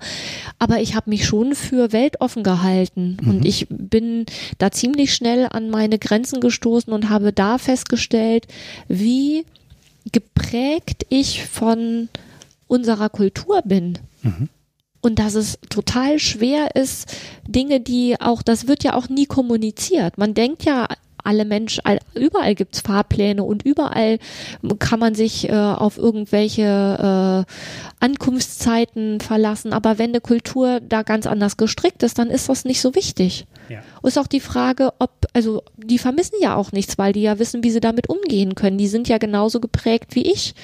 [0.57, 4.25] Aber ich habe mich schon für weltoffen gehalten und ich bin
[4.57, 8.47] da ziemlich schnell an meine Grenzen gestoßen und habe da festgestellt,
[8.87, 9.45] wie
[10.11, 12.07] geprägt ich von
[12.67, 13.99] unserer Kultur bin.
[15.01, 17.15] Und dass es total schwer ist,
[17.47, 20.17] Dinge, die auch, das wird ja auch nie kommuniziert.
[20.17, 20.87] Man denkt ja,
[21.23, 24.19] alle Menschen, all- überall gibt's Fahrpläne und überall
[24.79, 29.73] kann man sich äh, auf irgendwelche äh, Ankunftszeiten verlassen.
[29.73, 33.45] Aber wenn eine Kultur da ganz anders gestrickt ist, dann ist das nicht so wichtig.
[33.69, 33.81] Ja.
[34.03, 37.63] Ist auch die Frage, ob, also die vermissen ja auch nichts, weil die ja wissen,
[37.63, 38.77] wie sie damit umgehen können.
[38.77, 40.55] Die sind ja genauso geprägt wie ich.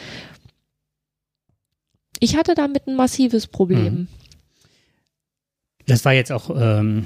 [2.20, 4.08] Ich hatte damit ein massives Problem.
[5.88, 7.06] Das war jetzt auch ähm,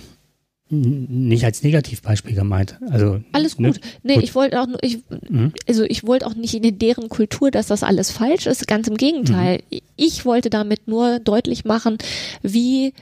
[0.70, 2.78] nicht als Negativbeispiel gemeint.
[2.92, 3.70] Also alles ne?
[3.70, 3.80] gut.
[4.04, 4.24] Nee, Gut.
[4.24, 5.00] ich wollte auch nur- ich
[5.30, 5.52] Mhm.
[5.68, 8.96] also ich wollte auch nicht in deren Kultur, dass das alles falsch ist, ganz im
[8.96, 9.62] Gegenteil.
[9.72, 9.80] Mhm.
[9.96, 11.98] Ich wollte damit nur deutlich machen,
[12.44, 12.94] wie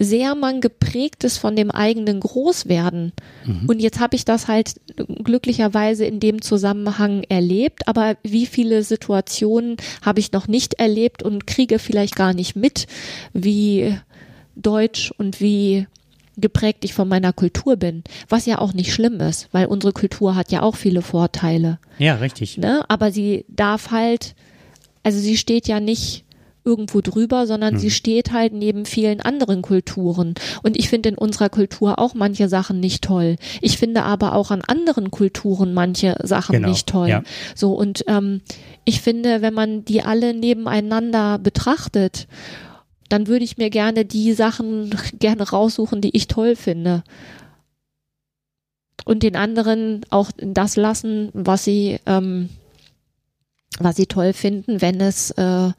[0.00, 3.12] sehr man geprägt ist von dem eigenen Großwerden.
[3.44, 3.68] Mhm.
[3.68, 4.74] Und jetzt habe ich das halt
[5.24, 11.46] glücklicherweise in dem Zusammenhang erlebt, aber wie viele Situationen habe ich noch nicht erlebt und
[11.48, 12.86] kriege vielleicht gar nicht mit,
[13.32, 13.96] wie
[14.60, 15.86] deutsch und wie
[16.36, 20.36] geprägt ich von meiner Kultur bin, was ja auch nicht schlimm ist, weil unsere Kultur
[20.36, 22.58] hat ja auch viele Vorteile, Ja, richtig.
[22.58, 22.84] ne?
[22.88, 24.34] Aber sie darf halt,
[25.02, 26.24] also sie steht ja nicht
[26.64, 30.34] irgendwo drüber, sondern sie steht halt neben vielen anderen Kulturen.
[30.62, 33.36] Und ich finde in unserer Kultur auch manche Sachen nicht toll.
[33.62, 37.08] Ich finde aber auch an anderen Kulturen manche Sachen Genau, nicht toll.
[37.08, 37.22] ja.
[37.54, 38.42] So und ähm,
[38.84, 42.26] ich finde, wenn man die alle nebeneinander betrachtet,
[43.08, 47.02] dann würde ich mir gerne die Sachen gerne raussuchen, die ich toll finde.
[49.04, 52.50] Und den anderen auch das lassen, was sie, ähm,
[53.78, 55.70] was sie toll finden, wenn es äh,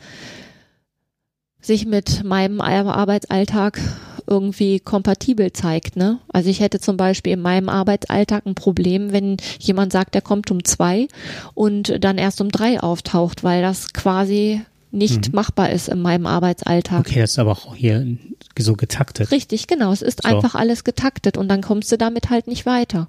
[1.62, 3.80] sich mit meinem Arbeitsalltag
[4.26, 5.96] irgendwie kompatibel zeigt.
[5.96, 6.20] Ne?
[6.30, 10.52] Also ich hätte zum Beispiel in meinem Arbeitsalltag ein Problem, wenn jemand sagt, er kommt
[10.52, 11.08] um zwei
[11.56, 14.62] und dann erst um drei auftaucht, weil das quasi
[14.92, 17.02] nicht machbar ist in meinem Arbeitsalltag.
[17.02, 18.18] Okay, das ist aber auch hier
[18.58, 19.32] so getaktet.
[19.32, 19.92] Richtig, genau.
[19.92, 20.30] Es ist So.
[20.30, 23.08] einfach alles getaktet und dann kommst du damit halt nicht weiter.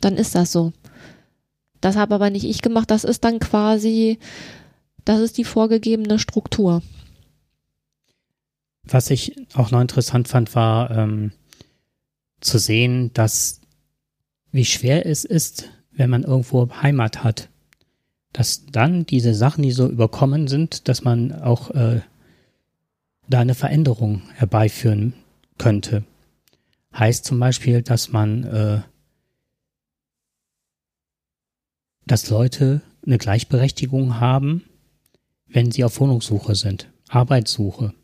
[0.00, 0.72] Dann ist das so.
[1.80, 2.90] Das habe aber nicht ich gemacht.
[2.90, 4.18] Das ist dann quasi,
[5.04, 6.82] das ist die vorgegebene Struktur.
[8.84, 11.32] Was ich auch noch interessant fand, war ähm,
[12.40, 13.60] zu sehen, dass
[14.50, 17.48] wie schwer es ist, wenn man irgendwo Heimat hat,
[18.32, 22.00] dass dann diese Sachen, die so überkommen sind, dass man auch äh,
[23.28, 25.14] da eine Veränderung herbeiführen
[25.58, 26.04] könnte.
[26.94, 28.82] Heißt zum Beispiel, dass man, äh,
[32.06, 34.64] dass Leute eine Gleichberechtigung haben,
[35.46, 37.94] wenn sie auf Wohnungssuche sind, Arbeitssuche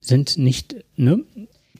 [0.00, 1.24] sind nicht ne,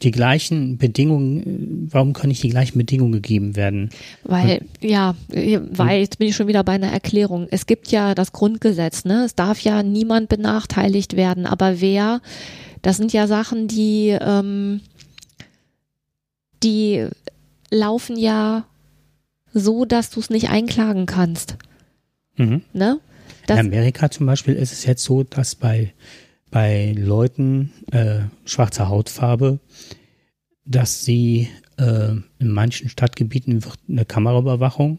[0.03, 3.91] die gleichen Bedingungen, äh, warum können nicht die gleichen Bedingungen gegeben werden?
[4.25, 7.49] Weil, ja, äh, weil, jetzt bin ich schon wieder bei einer Erklärung.
[7.51, 9.25] Es gibt ja das Grundgesetz, ne?
[9.25, 12.21] Es darf ja niemand benachteiligt werden, aber wer,
[12.83, 14.81] das sind ja Sachen, die, ähm,
[16.63, 17.07] die
[17.71, 18.65] laufen ja
[19.53, 21.57] so, dass du es nicht einklagen kannst,
[22.37, 22.63] Mhm.
[22.73, 23.01] ne?
[23.43, 25.93] In Das, Amerika zum Beispiel ist es jetzt so, dass bei,
[26.51, 29.61] bei Leuten äh, schwarzer Hautfarbe,
[30.65, 34.99] dass sie äh, in manchen Stadtgebieten wird eine Kameraüberwachung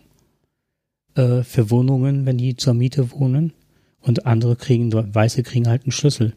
[1.16, 3.54] äh, für Wohnungen, wenn die zur Miete wohnen,
[4.02, 6.34] und andere kriegen, Weiße kriegen halt einen Schlüssel.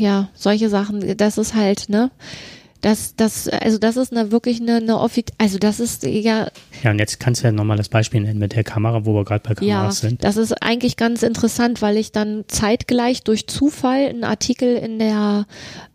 [0.00, 2.10] ja, solche Sachen, das ist halt, ne?
[2.80, 6.48] Das, das, also das ist eine wirklich eine, eine offi also das ist ja,
[6.82, 9.24] Ja, und jetzt kannst du ja nochmal das Beispiel nennen mit der Kamera, wo wir
[9.24, 10.24] gerade bei ja, Kameras sind.
[10.24, 15.46] das ist eigentlich ganz interessant, weil ich dann zeitgleich durch Zufall einen Artikel in der,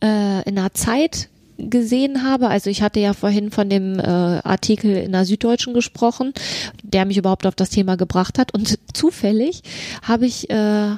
[0.04, 2.50] äh, in der Zeit gesehen habe.
[2.50, 6.34] Also ich hatte ja vorhin von dem äh, Artikel in der Süddeutschen gesprochen,
[6.84, 8.54] der mich überhaupt auf das Thema gebracht hat.
[8.54, 9.62] Und zufällig
[10.02, 10.96] habe ich äh,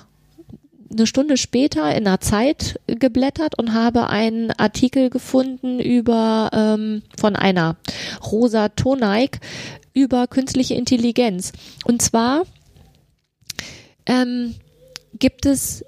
[0.91, 7.35] eine Stunde später in der Zeit geblättert und habe einen Artikel gefunden über ähm, von
[7.35, 7.75] einer
[8.31, 9.39] Rosa Toneik
[9.93, 11.51] über künstliche Intelligenz.
[11.85, 12.43] Und zwar
[14.05, 14.55] ähm,
[15.17, 15.83] gibt es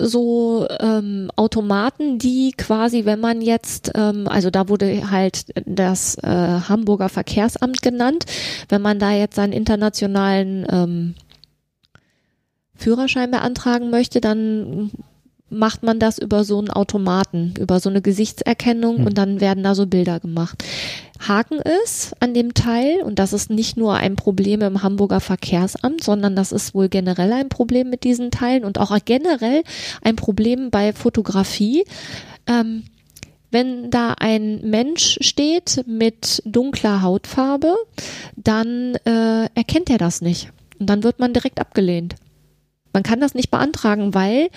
[0.00, 6.28] so ähm, Automaten, die quasi, wenn man jetzt, ähm, also da wurde halt das äh,
[6.28, 8.24] Hamburger Verkehrsamt genannt,
[8.68, 11.14] wenn man da jetzt seinen internationalen ähm,
[12.78, 14.90] Führerschein beantragen möchte, dann
[15.50, 19.06] macht man das über so einen Automaten, über so eine Gesichtserkennung Hm.
[19.06, 20.62] und dann werden da so Bilder gemacht.
[21.26, 26.04] Haken ist an dem Teil, und das ist nicht nur ein Problem im Hamburger Verkehrsamt,
[26.04, 29.62] sondern das ist wohl generell ein Problem mit diesen Teilen und auch generell
[30.02, 31.84] ein Problem bei Fotografie.
[32.46, 32.84] Ähm,
[33.50, 37.74] wenn da ein Mensch steht mit dunkler Hautfarbe,
[38.36, 40.50] dann äh, erkennt er das nicht.
[40.78, 42.14] Und dann wird man direkt abgelehnt.
[42.92, 44.48] Man kann das nicht beantragen, weil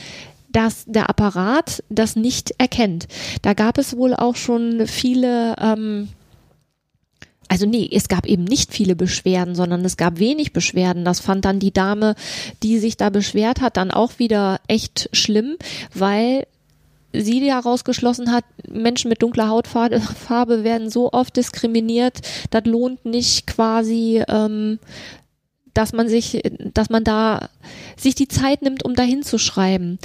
[0.52, 3.08] dass der Apparat das nicht erkennt.
[3.42, 6.10] Da gab es wohl auch schon viele, ähm,
[7.48, 11.06] also nee, es gab eben nicht viele Beschwerden, sondern es gab wenig Beschwerden.
[11.06, 12.16] Das fand dann die Dame,
[12.64, 15.58] die sich da beschwert hat, dann auch wieder echt schlimm,
[15.94, 16.48] weil
[17.14, 22.22] sie ja rausgeschlossen hat, Menschen mit dunkler Hautfarbe Farbe werden so oft diskriminiert,
[22.52, 24.80] das lohnt nicht quasi, ähm,
[25.74, 26.42] dass man sich,
[26.74, 27.50] dass man da
[27.98, 30.00] sich die Zeit nimmt, um dahin zu schreiben.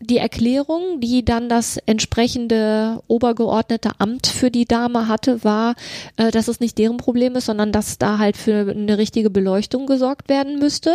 [0.00, 5.76] die Erklärung, die dann das entsprechende obergeordnete Amt für die Dame hatte, war,
[6.16, 9.86] äh, dass es nicht deren Problem ist, sondern dass da halt für eine richtige Beleuchtung
[9.86, 10.94] gesorgt werden müsste.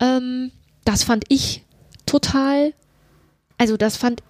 [0.00, 0.52] Ähm,
[0.84, 1.64] das fand ich
[2.06, 2.72] total,
[3.58, 4.26] also das fand ich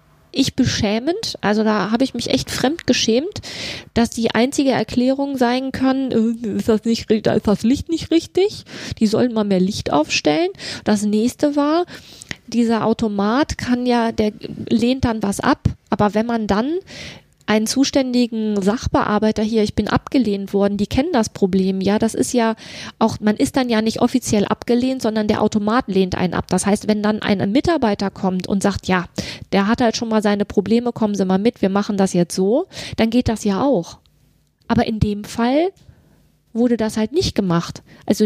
[0.55, 1.37] beschämend.
[1.41, 3.41] Also da habe ich mich echt fremd geschämt,
[3.93, 8.11] dass die einzige Erklärung sein kann, äh, ist das nicht, da ist das Licht nicht
[8.11, 8.63] richtig.
[8.99, 10.49] Die sollen mal mehr Licht aufstellen.
[10.83, 11.85] Das nächste war,
[12.47, 14.31] dieser Automat kann ja, der
[14.69, 15.67] lehnt dann was ab.
[15.89, 16.79] Aber wenn man dann
[17.47, 21.79] einen zuständigen Sachbearbeiter hier, ich bin abgelehnt worden, die kennen das Problem.
[21.79, 22.55] Ja, das ist ja
[22.99, 26.47] auch, man ist dann ja nicht offiziell abgelehnt, sondern der Automat lehnt einen ab.
[26.49, 29.05] Das heißt, wenn dann ein Mitarbeiter kommt und sagt, ja,
[29.51, 32.35] der hat halt schon mal seine Probleme, kommen Sie mal mit, wir machen das jetzt
[32.35, 32.67] so,
[32.97, 33.99] dann geht das ja auch.
[34.67, 35.71] Aber in dem Fall
[36.53, 37.83] wurde das halt nicht gemacht.
[38.05, 38.25] Also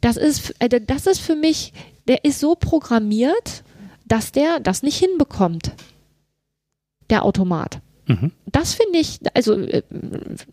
[0.00, 1.72] das ist, äh, das ist für mich,
[2.08, 3.64] der ist so programmiert,
[4.06, 5.72] dass der das nicht hinbekommt
[7.08, 7.80] der Automat.
[8.06, 8.32] Mhm.
[8.46, 9.82] Das finde ich, also äh,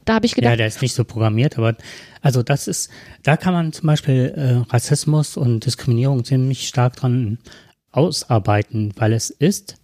[0.05, 0.51] da habe ich gedacht.
[0.51, 1.75] Ja, der ist nicht so programmiert, aber
[2.21, 2.91] also das ist,
[3.23, 7.39] da kann man zum Beispiel äh, Rassismus und Diskriminierung ziemlich stark dran
[7.91, 9.75] ausarbeiten, weil es ist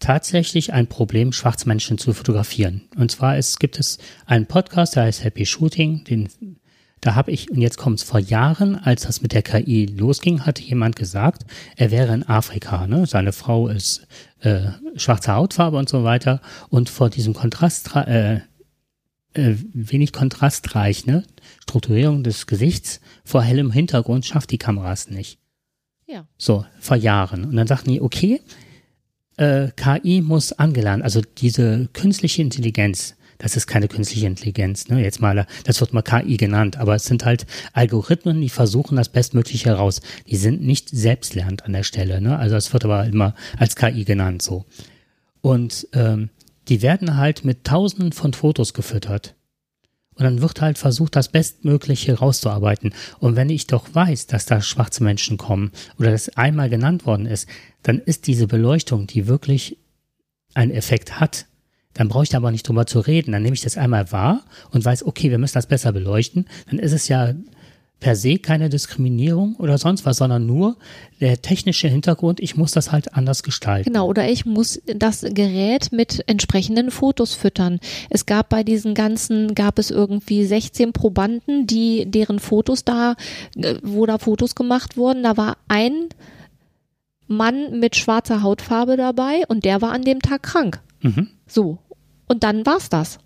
[0.00, 2.88] tatsächlich ein Problem, Schwarzmenschen zu fotografieren.
[2.96, 6.28] Und zwar ist, gibt es einen Podcast, der heißt Happy Shooting, den
[7.00, 10.44] da habe ich, und jetzt kommt es vor Jahren, als das mit der KI losging,
[10.44, 11.44] hatte jemand gesagt,
[11.76, 12.86] er wäre in Afrika.
[12.86, 13.06] Ne?
[13.06, 14.06] Seine Frau ist
[14.40, 16.40] äh, schwarze Hautfarbe und so weiter.
[16.70, 18.40] Und vor diesem Kontrast, äh,
[19.34, 21.22] äh, wenig kontrastreich, ne?
[21.62, 25.38] Strukturierung des Gesichts vor hellem Hintergrund schafft die Kameras nicht.
[26.08, 26.26] Ja.
[26.38, 27.44] So, vor Jahren.
[27.44, 28.40] Und dann sagten die, okay,
[29.36, 35.00] äh, KI muss angelernt, also diese künstliche Intelligenz das ist keine künstliche Intelligenz, ne?
[35.00, 39.08] Jetzt mal, das wird mal KI genannt, aber es sind halt Algorithmen, die versuchen das
[39.08, 40.00] Bestmögliche heraus.
[40.26, 42.36] Die sind nicht selbstlernend an der Stelle, ne?
[42.36, 44.66] Also es wird aber immer als KI genannt so.
[45.40, 46.30] Und ähm,
[46.68, 49.36] die werden halt mit Tausenden von Fotos gefüttert.
[50.18, 52.92] Und dann wird halt versucht, das Bestmögliche rauszuarbeiten.
[53.20, 57.26] Und wenn ich doch weiß, dass da schwarze Menschen kommen oder das einmal genannt worden
[57.26, 57.48] ist,
[57.84, 59.78] dann ist diese Beleuchtung, die wirklich
[60.54, 61.46] einen Effekt hat,
[61.94, 63.32] dann brauche ich da aber nicht drüber zu reden.
[63.32, 66.46] Dann nehme ich das einmal wahr und weiß, okay, wir müssen das besser beleuchten.
[66.68, 67.34] Dann ist es ja
[68.00, 70.76] per se keine Diskriminierung oder sonst was, sondern nur
[71.20, 73.92] der technische Hintergrund, ich muss das halt anders gestalten.
[73.92, 77.80] Genau, oder ich muss das Gerät mit entsprechenden Fotos füttern.
[78.08, 83.16] Es gab bei diesen ganzen, gab es irgendwie 16 Probanden, die, deren Fotos da,
[83.56, 86.08] äh, wo da Fotos gemacht wurden, da war ein
[87.26, 90.80] Mann mit schwarzer Hautfarbe dabei und der war an dem Tag krank.
[91.02, 91.28] Mhm.
[91.46, 91.78] So.
[92.28, 93.18] Und dann war's das.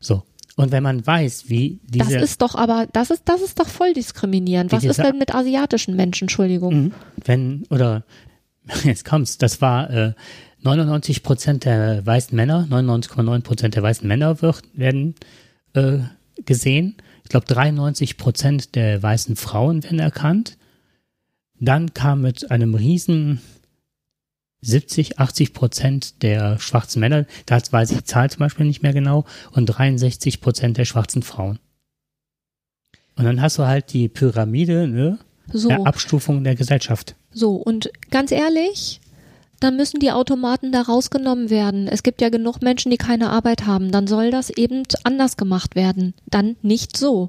[0.00, 0.22] So.
[0.56, 2.12] Und wenn man weiß, wie diese.
[2.12, 4.72] Das ist doch aber, das ist, das ist doch voll diskriminierend.
[4.72, 6.74] Was ist denn mit asiatischen Menschen, Entschuldigung?
[6.74, 6.92] Mhm.
[7.24, 8.04] Wenn, oder,
[8.84, 10.12] jetzt kommt's, das war, äh,
[10.62, 15.14] 99 Prozent der weißen Männer, 99,9 Prozent der weißen Männer wird, werden
[15.74, 15.98] äh,
[16.44, 16.96] gesehen.
[17.24, 20.56] Ich glaube, 93 Prozent der weißen Frauen werden erkannt.
[21.58, 23.40] Dann kam mit einem riesen
[24.62, 28.92] 70, 80 Prozent der schwarzen Männer, da weiß ich die Zahl zum Beispiel nicht mehr
[28.92, 31.58] genau, und 63 Prozent der schwarzen Frauen.
[33.16, 35.18] Und dann hast du halt die Pyramide ne,
[35.52, 35.68] so.
[35.68, 37.14] der Abstufung der Gesellschaft.
[37.32, 39.00] So, und ganz ehrlich,
[39.60, 41.88] dann müssen die Automaten da rausgenommen werden.
[41.88, 43.92] Es gibt ja genug Menschen, die keine Arbeit haben.
[43.92, 46.14] Dann soll das eben anders gemacht werden.
[46.26, 47.28] Dann nicht so.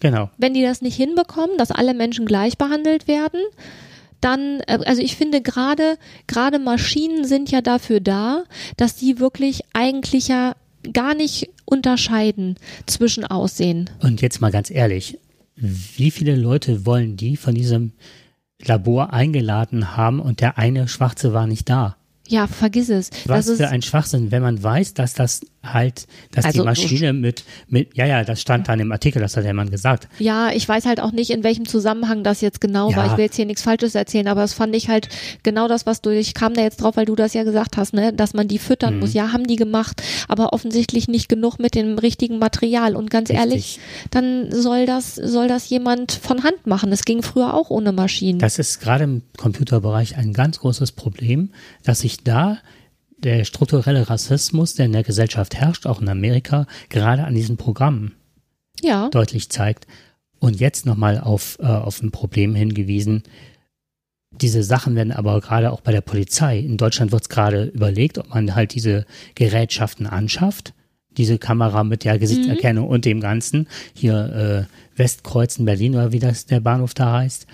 [0.00, 0.30] Genau.
[0.38, 3.40] Wenn die das nicht hinbekommen, dass alle Menschen gleich behandelt werden,
[4.20, 5.96] dann, äh, also ich finde gerade,
[6.26, 8.44] gerade Maschinen sind ja dafür da,
[8.76, 10.54] dass die wirklich eigentlich ja
[10.92, 12.56] gar nicht unterscheiden
[12.86, 13.90] zwischen Aussehen.
[14.00, 15.18] Und jetzt mal ganz ehrlich,
[15.56, 17.92] wie viele Leute wollen die von diesem
[18.64, 21.96] Labor eingeladen haben und der eine Schwarze war nicht da?
[22.28, 23.10] Ja, vergiss es.
[23.24, 25.40] Was das für ein Schwachsinn, wenn man weiß, dass das
[25.72, 29.20] halt, dass also, die Maschine mit, mit, ja, ja, das stand da in dem Artikel,
[29.20, 30.08] das hat der Mann gesagt.
[30.18, 32.96] Ja, ich weiß halt auch nicht, in welchem Zusammenhang das jetzt genau ja.
[32.96, 33.06] war.
[33.06, 35.08] Ich will jetzt hier nichts Falsches erzählen, aber das fand ich halt
[35.42, 37.92] genau das, was du, ich kam da jetzt drauf, weil du das ja gesagt hast,
[37.92, 39.00] ne, dass man die füttern mhm.
[39.00, 39.14] muss.
[39.14, 42.94] Ja, haben die gemacht, aber offensichtlich nicht genug mit dem richtigen Material.
[42.94, 43.38] Und ganz Richtig.
[43.40, 46.92] ehrlich, dann soll das, soll das jemand von Hand machen.
[46.92, 48.38] Es ging früher auch ohne Maschinen.
[48.38, 51.50] Das ist gerade im Computerbereich ein ganz großes Problem,
[51.84, 52.58] dass sich da
[53.18, 58.14] der strukturelle Rassismus, der in der Gesellschaft herrscht, auch in Amerika, gerade an diesen Programmen
[58.80, 59.08] ja.
[59.08, 59.86] deutlich zeigt.
[60.38, 63.24] Und jetzt nochmal auf, äh, auf ein Problem hingewiesen.
[64.30, 66.60] Diese Sachen werden aber gerade auch bei der Polizei.
[66.60, 69.04] In Deutschland wird es gerade überlegt, ob man halt diese
[69.34, 70.74] Gerätschaften anschafft.
[71.16, 72.90] Diese Kamera mit der Gesichtserkennung mhm.
[72.92, 73.66] und dem Ganzen.
[73.94, 77.48] Hier äh, Westkreuz in Berlin oder wie das der Bahnhof da heißt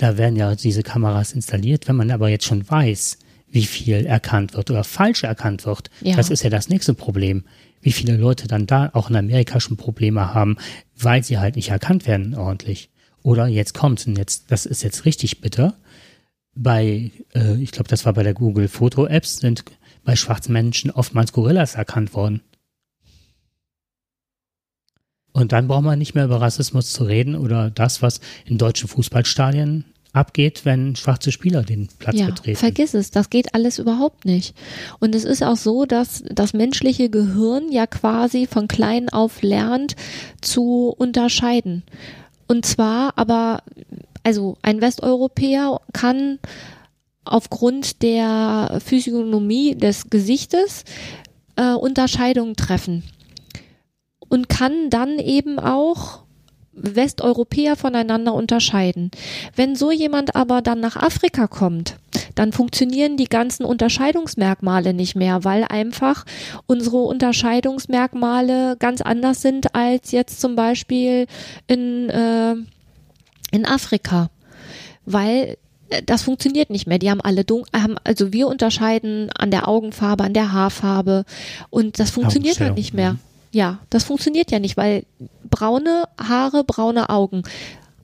[0.00, 1.86] da werden ja diese Kameras installiert.
[1.86, 3.18] Wenn man aber jetzt schon weiß,
[3.50, 6.16] wie viel erkannt wird oder falsch erkannt wird, Ja.
[6.16, 7.44] das ist ja das nächste Problem.
[7.82, 10.56] Wie viele Leute dann da auch in Amerika schon Probleme haben,
[10.96, 12.90] weil sie halt nicht erkannt werden ordentlich.
[13.22, 15.76] Oder jetzt kommt, und jetzt, das ist jetzt richtig bitter,
[16.54, 19.64] bei, äh, ich glaube, das war bei der Google Foto Apps, sind
[20.04, 22.40] bei schwarzen Menschen oftmals Gorillas erkannt worden.
[25.32, 28.88] Und dann braucht man nicht mehr über Rassismus zu reden oder das, was in deutschen
[28.88, 32.58] Fußballstadien abgeht, wenn schwarze Spieler den Platz ja, betreten.
[32.58, 34.54] vergiss es, das geht alles überhaupt nicht.
[34.98, 39.96] Und es ist auch so, dass das menschliche Gehirn ja quasi von klein auf lernt
[40.40, 41.84] zu unterscheiden.
[42.48, 43.62] Und zwar aber,
[44.22, 46.38] also ein Westeuropäer kann
[47.24, 50.84] aufgrund der Physiognomie des Gesichtes
[51.56, 53.04] äh, Unterscheidungen treffen
[54.28, 56.22] und kann dann eben auch
[56.82, 59.10] Westeuropäer voneinander unterscheiden.
[59.54, 61.96] Wenn so jemand aber dann nach Afrika kommt,
[62.34, 66.24] dann funktionieren die ganzen Unterscheidungsmerkmale nicht mehr, weil einfach
[66.66, 71.26] unsere Unterscheidungsmerkmale ganz anders sind als jetzt zum Beispiel
[71.66, 72.54] in, äh,
[73.52, 74.30] in Afrika.
[75.06, 75.56] Weil
[75.90, 76.98] äh, das funktioniert nicht mehr.
[76.98, 81.24] Die haben alle dunkel, haben, also wir unterscheiden an der Augenfarbe, an der Haarfarbe
[81.68, 83.16] und das funktioniert halt nicht mehr.
[83.52, 85.04] Ja, das funktioniert ja nicht, weil
[85.50, 87.42] braune Haare, braune Augen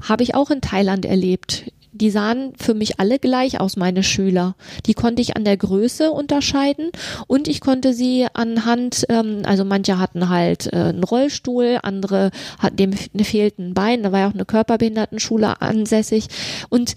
[0.01, 1.71] habe ich auch in Thailand erlebt.
[1.93, 4.55] Die sahen für mich alle gleich aus, meine Schüler.
[4.85, 6.91] Die konnte ich an der Größe unterscheiden
[7.27, 12.77] und ich konnte sie anhand, ähm, also manche hatten halt äh, einen Rollstuhl, andere hatten
[12.77, 16.27] dem f- fehlten ein Bein, da war ja auch eine Körperbehindertenschule ansässig
[16.69, 16.97] und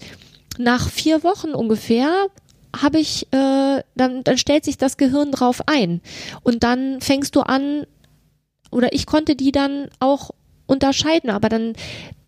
[0.58, 2.26] nach vier Wochen ungefähr
[2.78, 6.02] habe ich, äh, dann, dann stellt sich das Gehirn drauf ein
[6.42, 7.86] und dann fängst du an,
[8.70, 10.32] oder ich konnte die dann auch
[10.70, 11.74] unterscheiden, aber dann,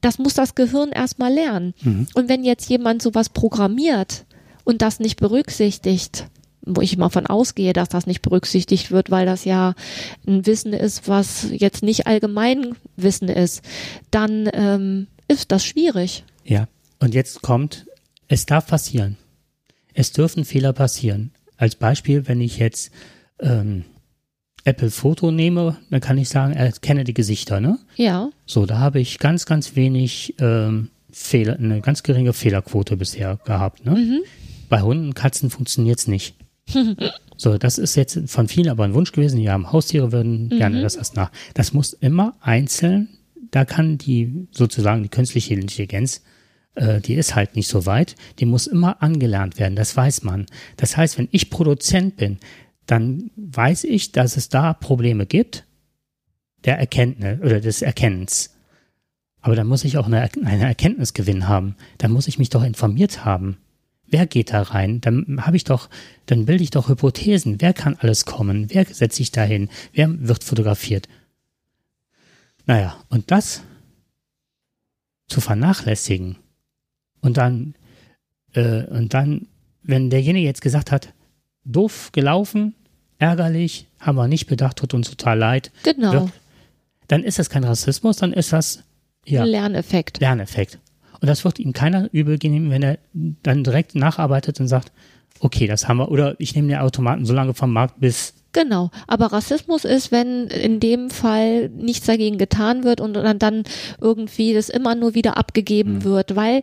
[0.01, 1.75] das muss das Gehirn erstmal lernen.
[2.15, 4.27] Und wenn jetzt jemand sowas programmiert
[4.65, 6.27] und das nicht berücksichtigt,
[6.65, 9.75] wo ich mal von ausgehe, dass das nicht berücksichtigt wird, weil das ja
[10.27, 13.63] ein Wissen ist, was jetzt nicht allgemein Wissen ist,
[14.11, 16.25] dann ähm, ist das schwierig.
[16.45, 16.69] Ja,
[17.01, 17.87] und jetzt kommt,
[18.29, 19.17] es darf passieren.
[19.95, 21.33] Es dürfen Fehler passieren.
[21.57, 22.93] Als Beispiel, wenn ich jetzt
[23.41, 23.85] ähm,
[24.65, 27.79] Apple Foto nehme, dann kann ich sagen, erkenne die Gesichter, ne?
[27.97, 33.39] Ja, So, da habe ich ganz, ganz wenig ähm, Fehler, eine ganz geringe Fehlerquote bisher
[33.45, 33.85] gehabt.
[33.85, 34.23] Ne?
[34.69, 36.37] Bei Hunden und Katzen funktioniert es nicht.
[37.37, 39.39] so, das ist jetzt von vielen aber ein Wunsch gewesen.
[39.39, 41.31] Die haben Haustiere, würden gerne das erst nach.
[41.55, 43.09] Das muss immer einzeln,
[43.51, 46.23] da kann die sozusagen die künstliche Intelligenz,
[46.75, 50.47] äh, die ist halt nicht so weit, die muss immer angelernt werden, das weiß man.
[50.77, 52.39] Das heißt, wenn ich Produzent bin,
[52.87, 55.65] dann weiß ich, dass es da Probleme gibt,
[56.65, 58.57] der Erkenntnis oder des Erkennens.
[59.41, 61.77] Aber dann muss ich auch eine, eine Erkenntnisgewinn haben.
[61.99, 63.59] Dann muss ich mich doch informiert haben.
[64.07, 65.01] Wer geht da rein?
[65.01, 65.89] Dann habe ich doch,
[66.27, 67.61] dann bilde ich doch Hypothesen.
[67.61, 68.67] Wer kann alles kommen?
[68.69, 69.69] Wer setzt sich dahin?
[69.93, 71.09] Wer wird fotografiert?
[72.67, 73.63] Naja, und das
[75.29, 76.37] zu vernachlässigen
[77.21, 77.75] und dann,
[78.53, 79.49] äh, und dann,
[79.83, 81.15] wenn derjenige jetzt gesagt hat,
[81.65, 82.75] doof gelaufen,
[83.19, 86.13] ärgerlich, haben wir nicht bedacht, tut uns total leid, genau.
[86.13, 86.29] wird,
[87.09, 88.83] dann ist das kein Rassismus, dann ist das
[89.25, 90.21] ja, Lerneffekt.
[90.21, 90.79] Lerneffekt.
[91.21, 94.91] Und das wird ihm keiner übel nehmen, wenn er dann direkt nacharbeitet und sagt,
[95.39, 98.91] okay, das haben wir, oder ich nehme den Automaten so lange vom Markt, bis Genau,
[99.07, 103.65] aber Rassismus ist, wenn in dem Fall nichts dagegen getan wird und dann, dann
[103.99, 106.61] irgendwie das immer nur wieder abgegeben wird, weil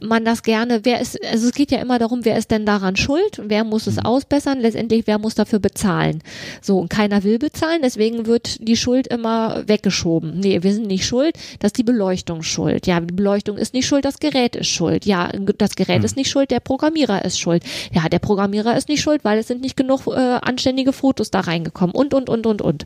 [0.00, 2.96] man das gerne, wer ist, also es geht ja immer darum, wer ist denn daran
[2.96, 6.22] schuld, wer muss es ausbessern, letztendlich wer muss dafür bezahlen.
[6.62, 10.38] So, und keiner will bezahlen, deswegen wird die Schuld immer weggeschoben.
[10.38, 12.86] Nee, wir sind nicht schuld, das ist die Beleuchtung schuld.
[12.86, 15.04] Ja, die Beleuchtung ist nicht schuld, das Gerät ist schuld.
[15.04, 17.64] Ja, das Gerät ist nicht schuld, der Programmierer ist schuld.
[17.92, 21.40] Ja, der Programmierer ist nicht schuld, weil es sind nicht genug äh, anständige Fotos da
[21.40, 22.84] reingekommen und, und, und, und, und.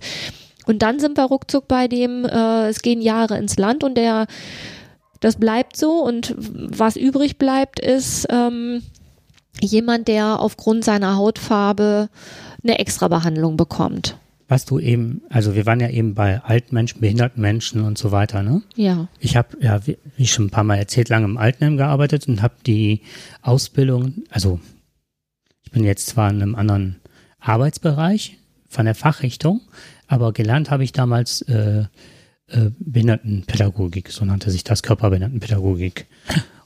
[0.64, 4.26] Und dann sind wir ruckzuck bei dem, äh, es gehen Jahre ins Land und der
[5.22, 8.82] das bleibt so und was übrig bleibt, ist ähm,
[9.60, 12.10] jemand, der aufgrund seiner Hautfarbe
[12.62, 14.16] eine Extrabehandlung bekommt.
[14.48, 18.12] was du eben, also wir waren ja eben bei alten Menschen, behinderten Menschen und so
[18.12, 18.62] weiter, ne?
[18.76, 19.08] Ja.
[19.18, 22.42] Ich habe, ja, wie wie schon ein paar Mal erzählt, lange im Altenheim gearbeitet und
[22.42, 23.00] habe die
[23.40, 24.60] Ausbildung, also
[25.62, 27.00] ich bin jetzt zwar in einem anderen
[27.40, 28.36] Arbeitsbereich
[28.68, 29.62] von der Fachrichtung,
[30.06, 31.84] aber gelernt habe ich damals äh,
[32.52, 36.06] äh, Behindertenpädagogik, so nannte sich das, Körperbehindertenpädagogik.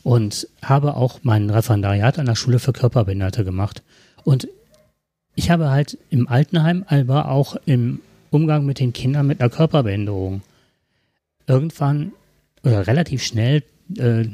[0.02, 3.82] Und habe auch mein Referendariat an der Schule für Körperbehinderte gemacht.
[4.22, 4.48] Und
[5.34, 10.42] ich habe halt im Altenheim, aber auch im Umgang mit den Kindern mit einer Körperbehinderung
[11.46, 12.12] irgendwann
[12.62, 13.62] oder relativ schnell
[13.96, 14.26] äh,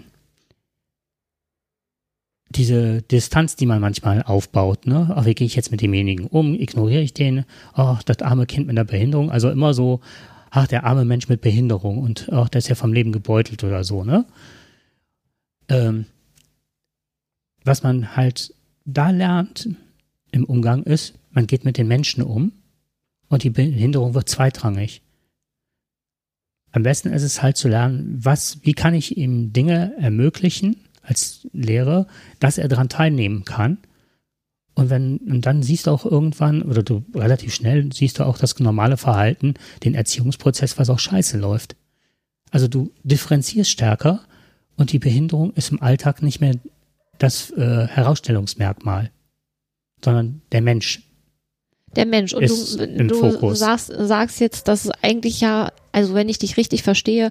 [2.50, 5.12] diese Distanz, die man manchmal aufbaut, ne?
[5.14, 6.54] Ach, wie gehe ich jetzt mit demjenigen um?
[6.54, 7.44] Ignoriere ich den?
[7.76, 9.30] Oh, das arme Kind mit einer Behinderung.
[9.30, 10.00] Also immer so,
[10.52, 13.82] ach, der arme Mensch mit Behinderung und ach, der ist ja vom Leben gebeutelt oder
[13.84, 14.26] so, ne?
[15.68, 16.04] Ähm,
[17.64, 19.70] was man halt da lernt
[20.30, 22.52] im Umgang ist, man geht mit den Menschen um
[23.28, 25.00] und die Behinderung wird zweitrangig.
[26.70, 31.48] Am besten ist es halt zu lernen, was, wie kann ich ihm Dinge ermöglichen als
[31.52, 32.06] Lehrer,
[32.40, 33.78] dass er daran teilnehmen kann.
[34.74, 38.38] Und wenn, und dann siehst du auch irgendwann, oder du relativ schnell siehst du auch
[38.38, 39.54] das normale Verhalten,
[39.84, 41.76] den Erziehungsprozess, was auch scheiße läuft.
[42.50, 44.20] Also du differenzierst stärker
[44.76, 46.54] und die Behinderung ist im Alltag nicht mehr
[47.18, 49.10] das äh, Herausstellungsmerkmal,
[50.02, 51.02] sondern der Mensch.
[51.94, 52.32] Der Mensch.
[52.32, 53.58] Und Ist du, du Fokus.
[53.58, 57.30] sagst, sagst jetzt, dass es eigentlich ja, also wenn ich dich richtig verstehe,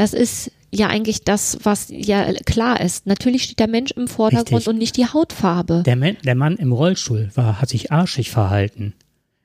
[0.00, 3.06] das ist ja eigentlich das, was ja klar ist.
[3.06, 4.68] Natürlich steht der Mensch im Vordergrund Richtig.
[4.68, 5.82] und nicht die Hautfarbe.
[5.84, 8.94] Der, Man, der Mann im Rollstuhl war, hat sich arschig verhalten.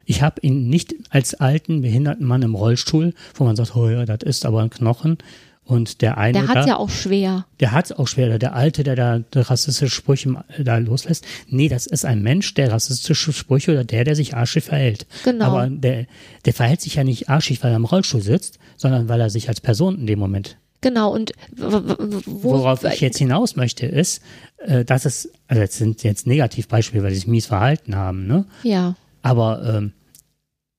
[0.05, 4.05] Ich habe ihn nicht als alten, behinderten Mann im Rollstuhl, wo man sagt, oh ja,
[4.05, 5.17] das ist aber ein Knochen.
[5.65, 7.45] Und der eine, Der hat ja auch schwer.
[7.59, 11.25] der hat auch schwer, der Alte, der da der rassistische Sprüche da loslässt.
[11.47, 15.07] Nee, das ist ein Mensch, der rassistische Sprüche oder der, der sich arschig verhält.
[15.23, 15.45] Genau.
[15.45, 16.05] Aber der,
[16.45, 19.49] der verhält sich ja nicht arschig, weil er im Rollstuhl sitzt, sondern weil er sich
[19.49, 21.11] als Person in dem Moment Genau.
[21.11, 24.21] Und wo, Worauf ich jetzt hinaus möchte, ist,
[24.59, 28.45] äh, dass es, also jetzt sind jetzt Negativbeispiele, weil sie sich mies verhalten haben, ne?
[28.61, 28.95] ja.
[29.23, 29.93] Aber ähm,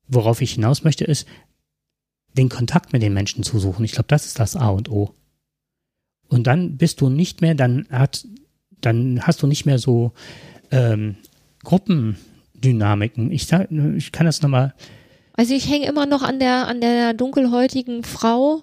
[0.07, 1.27] worauf ich hinaus möchte, ist,
[2.37, 3.85] den Kontakt mit den Menschen zu suchen.
[3.85, 5.15] Ich glaube, das ist das A und O.
[6.29, 8.27] Und dann bist du nicht mehr, dann hat,
[8.81, 10.13] dann hast du nicht mehr so
[10.71, 11.17] ähm,
[11.65, 13.31] Gruppendynamiken.
[13.33, 14.75] Ich ich kann das nochmal,
[15.35, 18.63] Also ich hänge immer noch an der, an der dunkelhäutigen Frau,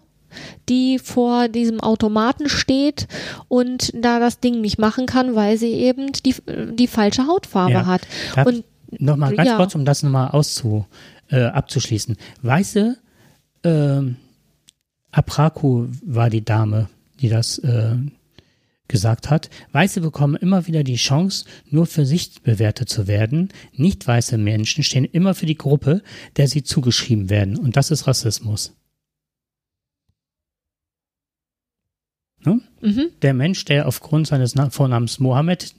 [0.67, 3.07] die vor diesem Automaten steht
[3.47, 6.35] und da das Ding nicht machen kann, weil sie eben die,
[6.73, 7.85] die falsche Hautfarbe Ja.
[7.85, 8.01] hat.
[8.45, 8.63] Und
[8.99, 9.57] Nochmal ganz Ja.
[9.57, 10.85] kurz, um das nochmal auszu,
[11.29, 12.15] äh, abzuschließen.
[12.43, 12.97] Weiße
[13.63, 14.17] ähm,
[15.11, 16.89] Apraku war die Dame,
[17.19, 17.95] die das äh,
[18.87, 19.49] gesagt hat.
[19.71, 23.49] Weiße bekommen immer wieder die Chance, nur für sich bewertet zu werden.
[23.73, 26.01] Nicht weiße Menschen stehen immer für die Gruppe,
[26.37, 27.57] der sie zugeschrieben werden.
[27.57, 28.75] Und das ist Rassismus.
[32.45, 32.61] Ne?
[32.81, 35.75] mhm, Der Mensch, der aufgrund seines Na Vornamens Mohammed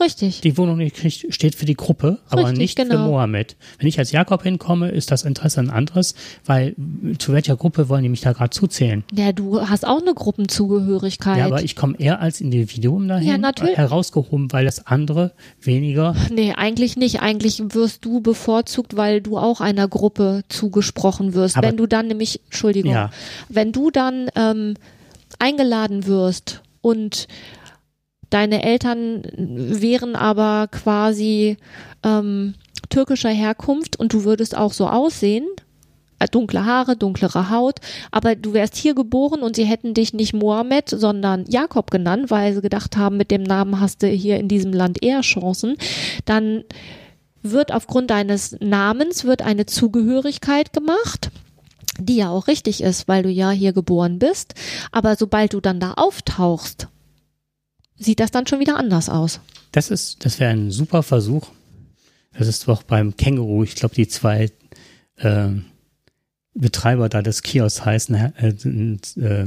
[0.00, 0.40] richtig.
[0.40, 3.08] die Wohnung nicht kriegt, steht für die Gruppe, aber Richtig, nicht für genau.
[3.08, 3.56] Mohammed.
[3.78, 6.74] Wenn ich als Jakob hinkomme, ist das Interesse ein anderes, weil
[7.18, 9.04] zu welcher Gruppe wollen die mich da gerade zuzählen?
[9.12, 11.38] Ja, du hast auch eine Gruppenzugehörigkeit.
[11.38, 13.76] Ja, aber ich komme eher als Individuum dahin, Ja, natürlich.
[13.76, 16.14] herausgehoben, weil das andere weniger.
[16.32, 17.20] Nee, eigentlich nicht.
[17.22, 21.56] Eigentlich wirst du bevorzugt, weil du auch einer Gruppe zugesprochen wirst.
[21.56, 23.10] Aber- wenn du dann nämlich, Entschuldigung, Ja.
[23.48, 24.74] wenn du dann ähm,
[25.38, 27.26] eingeladen wirst und
[28.30, 31.56] deine Eltern wären aber quasi
[32.02, 32.54] ähm,
[32.88, 35.46] türkischer Herkunft und du würdest auch so aussehen,
[36.18, 40.34] äh, dunkle Haare, dunklere Haut, aber du wärst hier geboren und sie hätten dich nicht
[40.34, 44.48] Mohammed, sondern Jakob genannt, weil sie gedacht haben, mit dem Namen hast du hier in
[44.48, 45.76] diesem Land eher Chancen,
[46.24, 46.64] dann
[47.42, 51.30] wird aufgrund deines Namens wird eine Zugehörigkeit gemacht,
[51.98, 54.54] die ja auch richtig ist, weil du ja hier geboren bist,
[54.92, 56.88] aber sobald du dann da auftauchst,
[57.98, 59.40] sieht das dann schon wieder anders aus.
[59.72, 61.48] Das ist, das wäre ein super Versuch.
[62.38, 64.50] Das ist doch beim Känguru, ich glaube, die zwei
[65.18, 65.64] ähm,
[66.54, 69.46] Betreiber da des Kiosks heißen äh, sind, äh,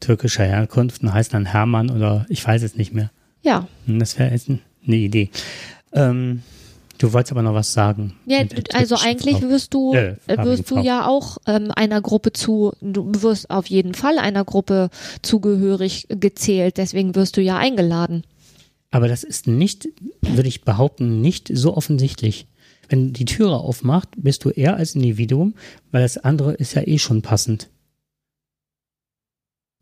[0.00, 3.10] türkischer Herkunft und heißen dann Hermann oder ich weiß es nicht mehr.
[3.42, 5.30] Ja, Hm, Das wäre jetzt eine Idee.
[5.92, 6.42] Ähm,
[7.00, 8.14] du wolltest aber noch was sagen.
[8.26, 10.84] Ja, also eigentlich wirst du, Äh, äh, wirst du Frau.
[10.84, 14.90] ja auch ähm, einer Gruppe zu, du wirst auf jeden Fall einer Gruppe
[15.22, 18.24] zugehörig gezählt, deswegen wirst du ja eingeladen.
[18.90, 19.88] Aber das ist nicht,
[20.20, 22.46] würde ich behaupten, nicht so offensichtlich.
[22.88, 25.54] Wenn die Türe aufmacht, bist du eher als Individuum,
[25.92, 27.68] weil das andere ist ja eh schon passend.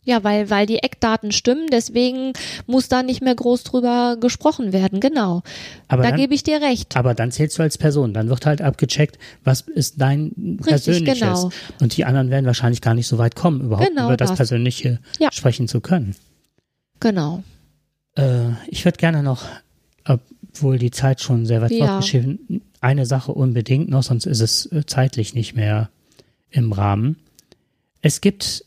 [0.09, 2.33] Ja, weil, weil die Eckdaten stimmen, deswegen
[2.67, 5.43] muss da nicht mehr groß drüber gesprochen werden, genau.
[5.87, 6.97] Aber da dann, gebe ich dir recht.
[6.97, 8.15] aber dann zählst du als Person.
[8.15, 11.21] Dann wird halt abgecheckt, was ist dein Persönliches.
[11.21, 11.51] genau.
[11.81, 14.39] Und die anderen werden wahrscheinlich gar nicht so weit kommen, überhaupt Genau über das, das.
[14.39, 15.31] Persönliche Ja.
[15.31, 16.17] sprechen zu können.
[17.01, 17.43] Genau.
[18.17, 19.45] Äh, ich würde gerne noch,
[20.07, 21.87] obwohl die Zeit schon sehr weit Ja.
[21.87, 25.91] fortgeschritten, eine Sache unbedingt noch, sonst ist es äh, zeitlich nicht mehr
[26.51, 27.17] im Rahmen.
[28.01, 28.65] Es gibt,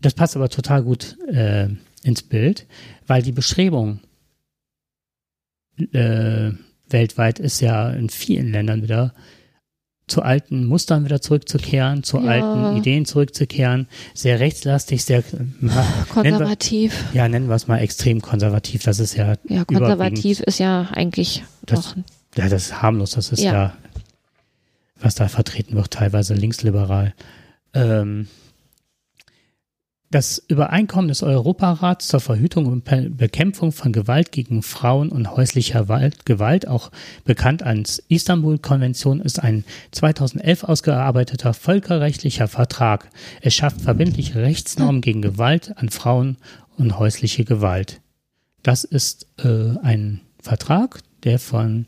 [0.00, 1.68] das passt aber total gut äh,
[2.02, 2.66] ins Bild,
[3.06, 4.00] weil die Bestrebung
[5.92, 6.50] äh,
[6.88, 9.14] weltweit ist ja in vielen Ländern wieder
[10.06, 12.24] zu alten Mustern wieder zurückzukehren, zu Ja.
[12.30, 15.22] alten Ideen zurückzukehren, sehr rechtslastig, sehr
[16.08, 16.92] Konservativ.
[16.94, 18.82] Nennen wir, ja, nennen wir es mal extrem konservativ.
[18.82, 21.96] Das ist ja Ja, konservativ ist ja eigentlich Das- doch.
[22.36, 23.12] Ja, das ist harmlos.
[23.12, 23.76] Das ist ja, Ja.
[25.00, 27.14] was da vertreten wird, teilweise linksliberal.
[27.72, 28.26] Ähm,
[30.10, 35.82] das Übereinkommen des Europarats zur Verhütung und Be Bekämpfung von Gewalt gegen Frauen und häuslicher
[35.82, 36.90] Gewalt, Gewalt, auch
[37.24, 43.08] bekannt als Istanbul-Konvention, ist ein 2011 ausgearbeiteter völkerrechtlicher Vertrag.
[43.40, 46.38] Es schafft verbindliche Rechtsnormen gegen Gewalt an Frauen
[46.76, 48.00] und häusliche Gewalt.
[48.64, 51.86] Das ist äh, ein Vertrag, der von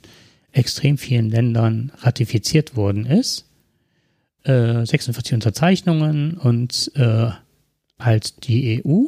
[0.52, 3.46] extrem vielen Ländern ratifiziert worden ist.
[4.44, 7.30] Äh, 46 Unterzeichnungen und äh,
[8.04, 9.06] halt die EU.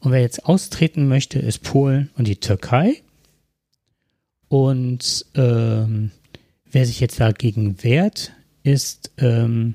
[0.00, 3.02] Und wer jetzt austreten möchte, ist Polen und die Türkei.
[4.48, 6.10] Und ähm,
[6.70, 9.74] wer sich jetzt dagegen wehrt, ist, ähm,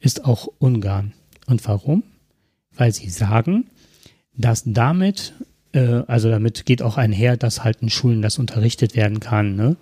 [0.00, 1.12] ist auch Ungarn.
[1.46, 2.02] Und warum?
[2.74, 3.70] Weil sie sagen,
[4.36, 5.34] dass damit,
[5.72, 9.76] äh, also damit geht auch einher, dass halt in Schulen das unterrichtet werden kann, ne?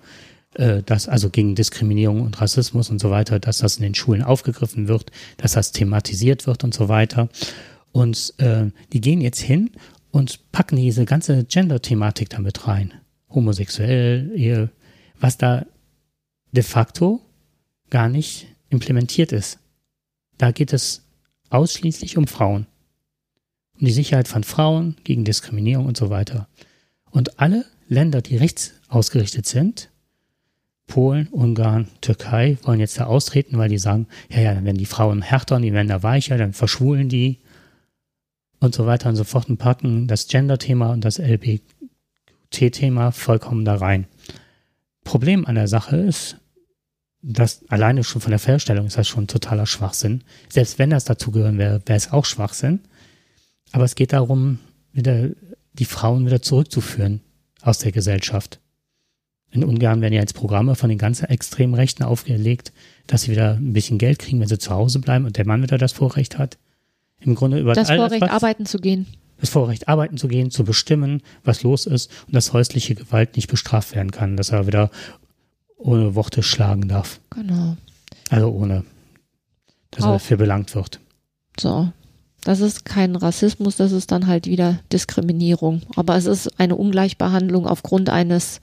[0.55, 4.21] Äh, dass also gegen Diskriminierung und Rassismus und so weiter, dass das in den Schulen
[4.21, 7.29] aufgegriffen wird, dass das thematisiert wird und so weiter.
[7.93, 9.71] Und äh, die gehen jetzt hin
[10.11, 12.93] und packen diese ganze Gender-Thematik damit rein.
[13.29, 14.69] Homosexuell, Ehe,
[15.21, 15.65] was da
[16.51, 17.21] de facto
[17.89, 19.57] gar nicht implementiert ist.
[20.37, 21.03] Da geht es
[21.49, 22.67] ausschließlich um Frauen.
[23.79, 26.49] Um die Sicherheit von Frauen gegen Diskriminierung und so weiter.
[27.09, 29.90] Und alle Länder, die rechts ausgerichtet sind,
[30.91, 34.85] Polen, Ungarn, Türkei, wollen jetzt da austreten, weil die sagen, ja, ja, dann werden die
[34.85, 37.39] Frauen härter und die Männer weicher, dann verschwulen die
[38.59, 43.75] und so weiter und so fort und packen das Gender-Thema und das LBT-Thema vollkommen da
[43.75, 44.05] rein.
[45.05, 46.35] Problem an der Sache ist,
[47.21, 50.25] dass alleine schon von der Feststellung ist das schon totaler Schwachsinn.
[50.49, 52.81] Selbst wenn das dazugehören wäre, wäre es auch Schwachsinn.
[53.71, 54.59] Aber es geht darum,
[54.91, 55.29] wieder
[55.71, 57.21] die Frauen wieder zurückzuführen
[57.61, 58.60] aus der Gesellschaft.
[59.51, 62.71] In Ungarn werden ja jetzt Programme von den ganzen extremen Rechten aufgelegt,
[63.07, 65.61] dass sie wieder ein bisschen Geld kriegen, wenn sie zu Hause bleiben und der Mann
[65.61, 66.57] wieder das Vorrecht hat.
[67.19, 69.07] Im Grunde über Das Vorrecht, was- arbeiten zu gehen.
[69.39, 73.49] das Vorrecht, arbeiten zu gehen, zu bestimmen, was los ist und dass häusliche Gewalt nicht
[73.49, 74.89] bestraft werden kann, dass er wieder
[75.77, 77.19] ohne Worte schlagen darf.
[77.31, 77.75] Genau.
[78.29, 78.83] Also ohne,
[79.91, 80.13] dass er Auch.
[80.13, 80.99] dafür belangt wird.
[81.59, 81.91] So.
[82.43, 85.81] Das ist kein Rassismus, das ist dann halt wieder Diskriminierung.
[85.95, 88.61] Aber es ist eine Ungleichbehandlung aufgrund eines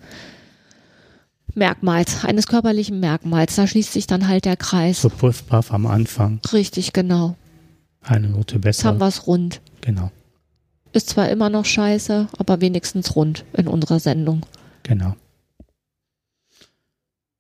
[1.59, 3.57] Merkmals, eines körperlichen Merkmals.
[3.57, 5.03] Da schließt sich dann halt der Kreis.
[5.03, 7.37] So Puffpuff am Anfang, Richtig, genau.
[8.01, 9.01] eine Note Jetzt haben besser.
[9.01, 9.61] wir's rund.
[9.83, 10.11] Genau,
[10.93, 14.47] Ist zwar immer noch scheiße, aber wenigstens rund in unserer Sendung.
[14.83, 15.15] genau.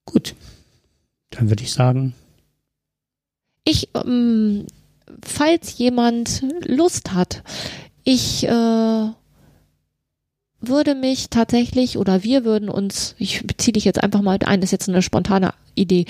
[0.04, 0.34] Gut,
[1.30, 2.14] dann würde ich sagen,
[3.64, 4.66] Ich, ähm,
[5.22, 7.42] falls jemand Lust hat,
[8.04, 9.08] ich äh,
[10.60, 14.72] würde mich tatsächlich oder wir würden uns, ich beziehe dich jetzt einfach mal ein, ist
[14.72, 16.04] jetzt eine spontane Idee,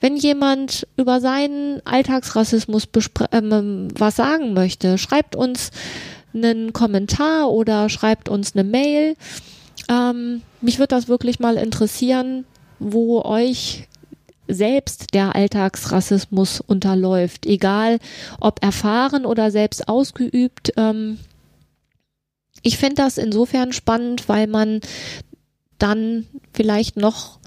[0.00, 5.70] wenn jemand über seinen Alltagsrassismus bespr- ähm, was sagen möchte, schreibt uns
[6.32, 9.16] einen Kommentar oder schreibt uns eine Mail.
[9.88, 12.44] Ähm, mich würde das wirklich mal interessieren,
[12.78, 13.86] wo euch
[14.48, 17.98] selbst der Alltagsrassismus unterläuft, egal
[18.40, 20.72] ob erfahren oder selbst ausgeübt.
[20.76, 21.18] Ähm,
[22.62, 24.80] ich finde das insofern spannend, weil man
[25.78, 27.40] dann vielleicht noch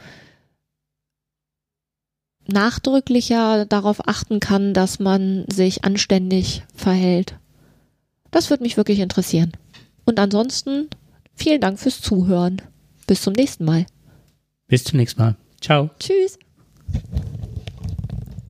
[2.47, 7.37] nachdrücklicher darauf achten kann, dass man sich anständig verhält.
[8.31, 9.53] Das würde mich wirklich interessieren.
[10.05, 10.89] Und ansonsten
[11.35, 12.61] vielen Dank fürs Zuhören.
[13.07, 13.85] Bis zum nächsten Mal.
[14.67, 15.35] bis zum nächsten Mal.
[15.61, 15.89] Ciao.
[15.99, 16.37] Tschüss.